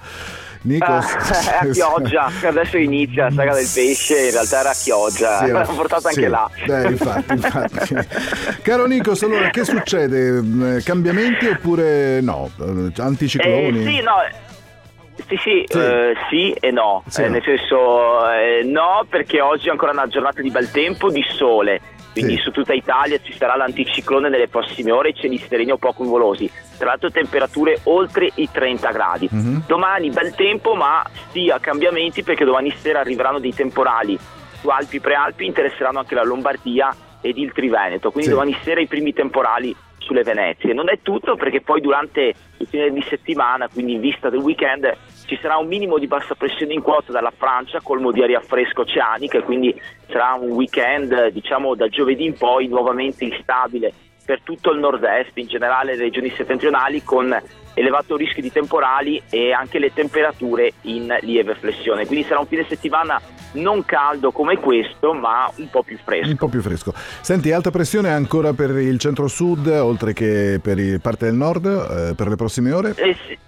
[0.62, 1.00] Nico, Ah,
[1.62, 5.38] è a Chioggia, che adesso inizia la saga del pesce, in realtà era a Chioggia,
[5.38, 6.50] Sì, era- l'ho portato anche sì, là.
[6.66, 7.94] eh, infatti, infatti.
[8.62, 10.76] Caro Nikos, allora che succede?
[10.76, 12.50] Eh, Cambiamenti oppure no?
[12.60, 13.84] Eh, Anticicloni?
[13.86, 14.14] Eh, sì, no.
[15.28, 15.78] Sì, sì, Sì.
[15.78, 20.06] eh, sì e no, Sì, Eh, nel senso eh, no perché oggi è ancora una
[20.08, 21.80] giornata di bel tempo, di sole,
[22.12, 26.02] quindi su tutta Italia ci sarà l'anticiclone nelle prossime ore e cieli sereni o poco
[26.02, 29.28] nuvolosi, tra l'altro temperature oltre i 30 gradi.
[29.30, 29.62] Mhm.
[29.66, 34.18] Domani bel tempo ma stia cambiamenti perché domani sera arriveranno dei temporali
[34.60, 38.34] su Alpi e Prealpi, interesseranno anche la Lombardia ed il Triveneto, quindi Sì.
[38.36, 40.72] domani sera i primi temporali sulle Venezie.
[40.72, 44.90] Non è tutto perché poi durante il fine di settimana, quindi in vista del weekend,
[45.30, 48.80] ci sarà un minimo di bassa pressione in quota dalla Francia, colmo di aria fresca
[48.80, 49.72] oceanica e quindi
[50.08, 53.92] sarà un weekend, diciamo da giovedì in poi, nuovamente instabile
[54.24, 57.32] per tutto il nord-est, in generale le regioni settentrionali, con
[57.74, 62.06] elevato rischio di temporali e anche le temperature in lieve flessione.
[62.06, 63.20] Quindi sarà un fine settimana
[63.52, 66.28] non caldo come questo, ma un po' più fresco.
[66.28, 66.92] Un po' più fresco.
[66.94, 72.26] Senti, alta pressione ancora per il centro-sud, oltre che per parte del nord, eh, per
[72.26, 72.94] le prossime ore?
[72.96, 73.38] Eh sì.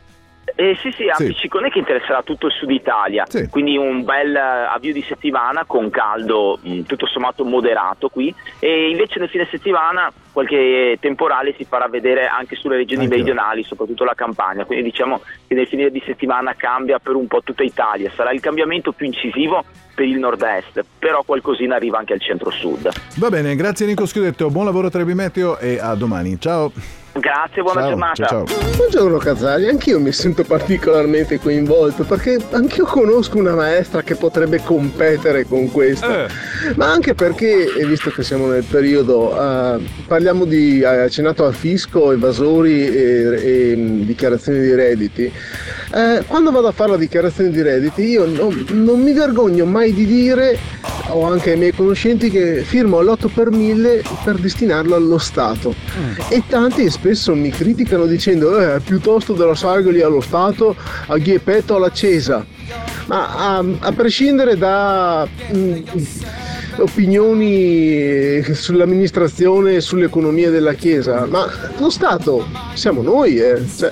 [0.55, 4.93] Eh sì, sì, anticiclone che interesserà tutto il sud Italia, quindi un bel eh, avvio
[4.93, 8.35] di settimana con caldo mh, tutto sommato moderato qui.
[8.59, 13.65] E invece nel fine settimana qualche temporale si farà vedere anche sulle regioni Anche- meridionali,
[13.65, 17.63] soprattutto la Campania, quindi diciamo che nel fine di settimana cambia per un po' tutta
[17.63, 22.91] Italia, sarà il cambiamento più incisivo per il nord-est, però qualcosina arriva anche al centro-sud.
[23.17, 26.39] Va bene, grazie Nico Schiudetto, buon lavoro Trebi Meteo e a domani.
[26.41, 27.02] Ciao.
[27.15, 28.27] Grazie, buona Ciao, giornata.
[28.27, 28.71] ciao, ciao.
[28.77, 35.45] Buongiorno Cazzari, anch'io mi sento particolarmente coinvolto perché anch'io conosco una maestra che potrebbe competere
[35.45, 36.27] con questa,
[36.77, 41.55] ma anche perché, e visto che siamo nel periodo, eh, parliamo di, hai accennato al
[41.55, 45.33] fisco, evasori e, e, mh, dichiarazioni di redditi,
[45.95, 49.93] eh, quando vado a fare la dichiarazione di redditi io non, non mi vergogno mai
[49.93, 50.59] di dire,
[51.09, 55.75] o anche ai miei conoscenti, che firmo l'8 per 1000 per destinarlo allo Stato.
[56.31, 60.77] E tanti spesso mi criticano dicendo eh, piuttosto della Sargoli allo Stato,
[61.09, 62.47] a Ghiepetto alla Cesa.
[63.07, 65.77] Ma a, a prescindere da, mm,
[66.79, 71.45] opinioni sull'amministrazione e sull'economia della Chiesa, ma
[71.77, 73.61] lo Stato siamo noi, eh.
[73.77, 73.91] Cioè,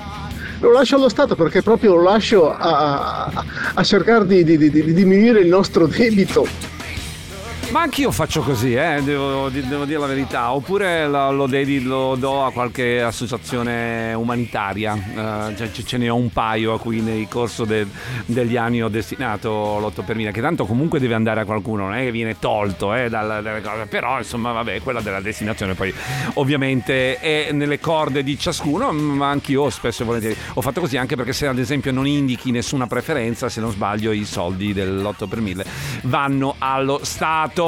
[0.60, 3.44] lo lascio allo Stato perché proprio lo lascio a, a-
[3.74, 6.46] a cercare di, di- di- di diminuire il nostro debito.
[7.70, 10.52] Ma anch'io faccio così, eh, devo, devo dire la verità.
[10.52, 15.48] Oppure lo, lo dedi- lo do a qualche associazione umanitaria.
[15.50, 17.86] Eh, ce- ce ne ho un paio a cui nel corso de-
[18.26, 21.94] degli anni ho destinato l'8 per 1000, che tanto comunque deve andare a qualcuno, non
[21.94, 23.86] è che viene tolto eh, dal- dalle.
[23.88, 25.94] Però insomma, vabbè, quella della destinazione poi
[26.34, 31.14] ovviamente è nelle corde di ciascuno, ma anch'io spesso e volentieri ho fatto così anche
[31.14, 35.40] perché se ad esempio non indichi nessuna preferenza, se non sbaglio i soldi dell'8 per
[35.40, 35.64] 1000
[36.02, 37.58] vanno allo Stato.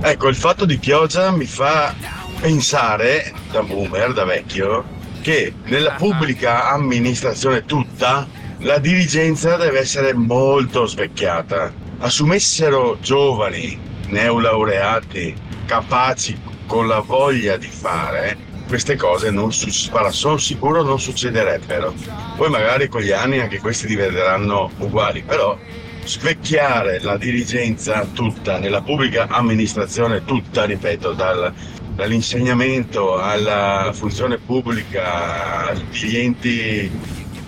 [0.00, 1.94] Ecco, il fatto di Chioggia mi fa
[2.40, 4.84] pensare, da boomer, da vecchio,
[5.20, 8.26] che nella pubblica amministrazione tutta
[8.58, 11.72] la dirigenza deve essere molto svecchiata.
[11.98, 13.78] Assumessero giovani,
[14.08, 21.00] neolaureati, capaci, con la voglia di fare, queste cose non suc- guarda, sono sicuro non
[21.00, 21.94] succederebbero.
[22.36, 25.58] Poi magari con gli anni anche questi diventeranno uguali, però
[26.04, 31.52] svecchiare la dirigenza tutta, nella pubblica amministrazione tutta, ripeto, dal-
[31.94, 36.90] dall'insegnamento alla funzione pubblica, agli enti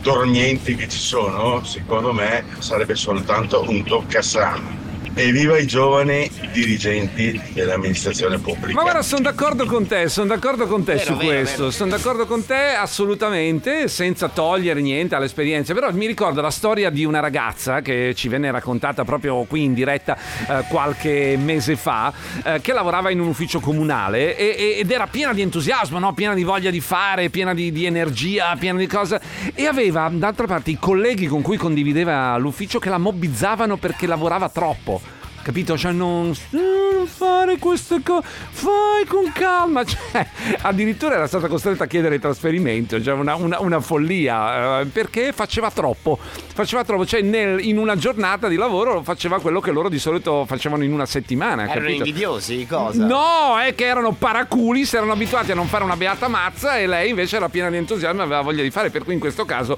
[0.02, 4.91] dormienti che ci sono, secondo me sarebbe soltanto un toccasana.
[5.14, 8.72] E viva i giovani dirigenti dell'amministrazione pubblica.
[8.72, 11.90] Ma guarda, sono d'accordo con te, sono d'accordo con te Vero, su vero, questo, sono
[11.90, 17.20] d'accordo con te assolutamente, senza togliere niente all'esperienza, però mi ricordo la storia di una
[17.20, 20.16] ragazza che ci venne raccontata proprio qui in diretta
[20.48, 22.10] eh, qualche mese fa,
[22.42, 26.14] eh, che lavorava in un ufficio comunale e- e- ed era piena di entusiasmo, no?
[26.14, 29.20] piena di voglia di fare, piena di, di energia, piena di cose
[29.54, 34.48] e aveva d'altra parte i colleghi con cui condivideva l'ufficio che la mobbizzavano perché lavorava
[34.48, 35.01] troppo.
[35.42, 35.76] Capito?
[35.76, 39.82] Cioè, non, non fare queste cose, fai con calma.
[39.92, 40.26] Cioè,
[40.62, 45.32] addirittura era stata costretta a chiedere il trasferimento, cioè una, una- una follia, eh, perché
[45.32, 46.18] faceva troppo.
[46.54, 50.44] Faceva troppo, cioè nel- in una giornata di lavoro faceva quello che loro di solito
[50.46, 51.62] facevano in una settimana.
[51.64, 51.96] Erano capito?
[52.04, 53.04] invidiosi, cosa?
[53.04, 56.86] No, è che erano paraculi, si erano abituati a non fare una beata mazza e
[56.86, 59.44] lei invece era piena di entusiasmo e aveva voglia di fare, per cui in questo
[59.44, 59.76] caso,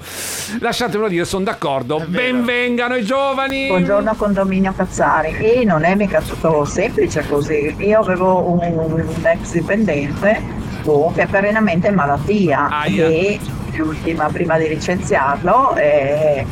[0.59, 2.03] lasciatemelo dire, sono d'accordo.
[2.07, 3.67] Benvengano i giovani!
[3.67, 5.33] Buongiorno condominio Cazzari
[5.63, 7.75] non è mica tutto semplice così.
[7.79, 10.41] Io avevo un, un ex dipendente
[10.85, 13.39] oh, che è perennemente in malattia e
[13.75, 16.45] l'ultima prima di licenziarlo eh,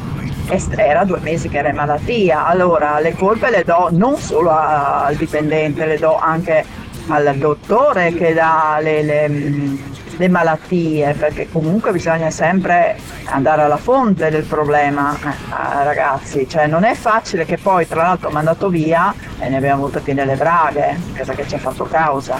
[0.76, 2.46] era due mesi che era in malattia.
[2.46, 6.66] Allora le colpe le do non solo al dipendente, le do anche
[7.08, 9.76] al dottore che dà le, le, mm,
[10.18, 16.48] le malattie, perché comunque bisogna sempre andare alla fonte del problema, eh, ah, ragazzi.
[16.48, 20.26] Cioè non è facile che poi tra l'altro mandato via e ne abbiamo avuto piene
[20.26, 22.40] le braghe, cosa che ci ha fatto causa,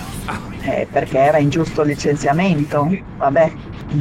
[0.64, 2.90] eh, perché era ingiusto il licenziamento.
[3.18, 3.52] Vabbè,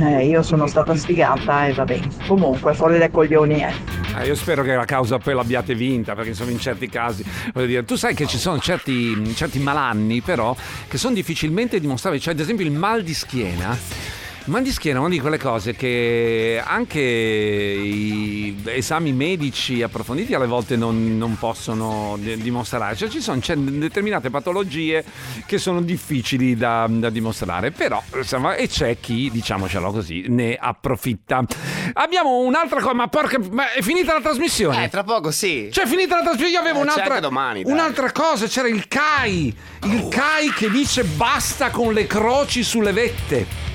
[0.01, 2.09] eh, io sono stata sfigata e va bene.
[2.27, 3.73] Comunque fuori dai coglioni è.
[4.19, 7.67] Eh, io spero che la causa poi l'abbiate vinta, perché insomma in certi casi, voglio
[7.67, 10.55] dire, tu sai che ci sono certi, certi malanni però
[10.89, 14.21] che sono difficilmente dimostrabili, cioè ad esempio il mal di schiena.
[14.45, 20.35] Il mal di schiena è una di quelle cose che anche i esami medici approfonditi
[20.35, 22.97] alle volte non, non possono di- dimostrare.
[22.97, 25.05] Cioè ci sono determinate patologie
[25.47, 31.45] che sono difficili da, da dimostrare, però insomma, e c'è chi, diciamocelo così, ne approfitta.
[31.93, 34.83] Abbiamo un'altra cosa, ma porca, ma è finita la trasmissione?
[34.83, 35.69] Eh, tra poco sì.
[35.71, 39.57] Cioè, è finita la trasmissione, io avevo Eh, un'altra, domani, un'altra cosa, c'era il CAI,
[39.85, 43.71] il CAI che dice basta con le croci sulle vette.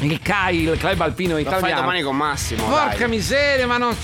[0.00, 1.66] Il CAI, il club alpino Lo italiano.
[1.66, 2.64] fai domani con Massimo.
[2.66, 3.08] Porca dai.
[3.08, 3.96] miseria, ma non.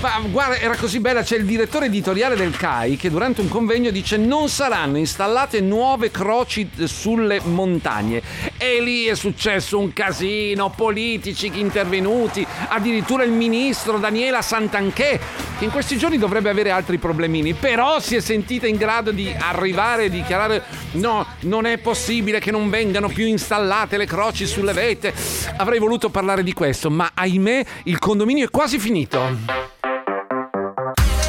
[0.00, 1.22] ma guarda, era così bella.
[1.22, 6.10] C'è il direttore editoriale del CAI che durante un convegno dice: Non saranno installate nuove
[6.10, 8.22] croci sulle montagne.
[8.56, 15.20] E lì è successo un casino, politici intervenuti, addirittura il ministro Daniela Santanché,
[15.58, 19.34] che in questi giorni dovrebbe avere altri problemini, però si è sentita in grado di
[19.36, 24.72] arrivare e dichiarare: No, non è possibile che non vengano più installate le croci sulle
[24.72, 25.14] vette.
[25.56, 29.63] Avrei voluto parlare di questo, ma ahimè il condominio è quasi finito.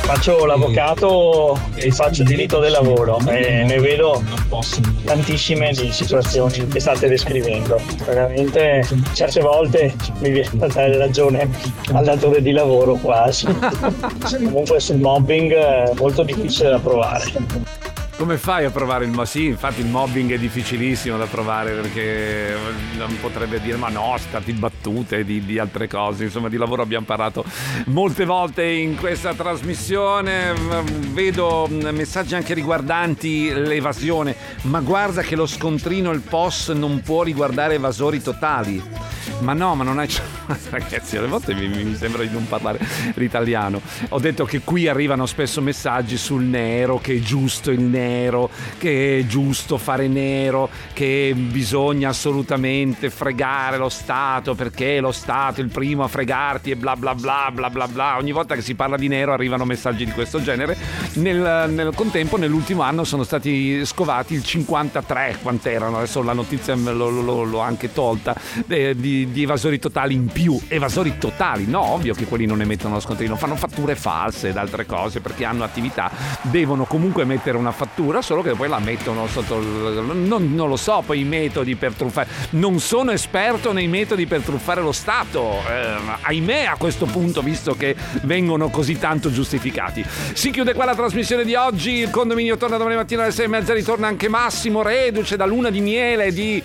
[0.05, 4.21] Faccio l'avvocato e faccio diritto del lavoro e ne vedo
[5.03, 7.81] tantissime di situazioni che state descrivendo.
[8.05, 11.49] Veramente certe volte mi viene da dare ragione
[11.91, 13.47] al datore di lavoro quasi.
[14.29, 17.84] Comunque sul mobbing è molto difficile da provare.
[18.17, 19.27] Come fai a provare il mobbing?
[19.27, 22.55] Sì, infatti il mobbing è difficilissimo da provare perché
[22.95, 26.23] non potrebbe dire ma no, stati battute di, di altre cose.
[26.23, 27.43] Insomma, di lavoro abbiamo parlato
[27.87, 30.53] molte volte in questa trasmissione.
[31.11, 37.75] Vedo messaggi anche riguardanti l'evasione, ma guarda che lo scontrino, il POS non può riguardare
[37.75, 38.81] evasori totali.
[39.39, 40.07] Ma no, ma non è.
[40.69, 42.79] Ragazzi, alle volte mi, mi sembra di non parlare
[43.15, 43.81] l'italiano.
[44.09, 48.03] Ho detto che qui arrivano spesso messaggi sul nero, che è giusto il nero,
[48.77, 55.63] che è giusto fare nero, che bisogna assolutamente fregare lo Stato perché lo Stato è
[55.63, 58.17] il primo a fregarti e bla bla bla bla bla bla.
[58.17, 60.77] Ogni volta che si parla di nero arrivano messaggi di questo genere.
[61.15, 65.97] Nel, nel contempo, nell'ultimo anno sono stati scovati il 53, quant'erano?
[65.97, 68.35] Adesso la notizia l'ho anche tolta.
[68.75, 70.59] eh, di, di evasori totali in più.
[70.67, 74.85] Evasori totali, no, ovvio che quelli non emettono lo scontrino, fanno fatture false ed altre
[74.85, 76.11] cose perché hanno attività,
[76.41, 79.59] devono comunque mettere una fattura, solo che poi la mettono sotto.
[79.59, 82.27] non, non lo so, poi i metodi per truffare.
[82.51, 87.75] Non sono esperto nei metodi per truffare lo Stato, eh, ahimè a questo punto, visto
[87.75, 90.03] che vengono così tanto giustificati.
[90.33, 91.91] Si chiude qua la trasmissione di oggi.
[91.91, 93.73] Il condominio torna domani mattina alle 6 e mezza.
[93.73, 96.61] Ritorna anche Massimo Reduce da luna di miele di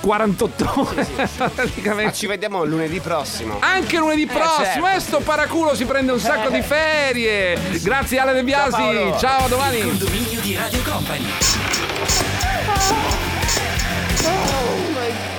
[0.00, 1.06] 48 ore.
[1.54, 2.04] Praticamente.
[2.04, 3.56] Ma ci vediamo lunedì prossimo.
[3.60, 4.96] Anche lunedì Eh, prossimo, certo.
[4.96, 7.58] e sto paraculo si prende un sacco di ferie.
[7.82, 9.78] Grazie Ale De Biasi, Ciao, ciao a domani.
[9.78, 11.26] Il condominio di Radio Company.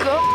[0.06, 0.33] Oh.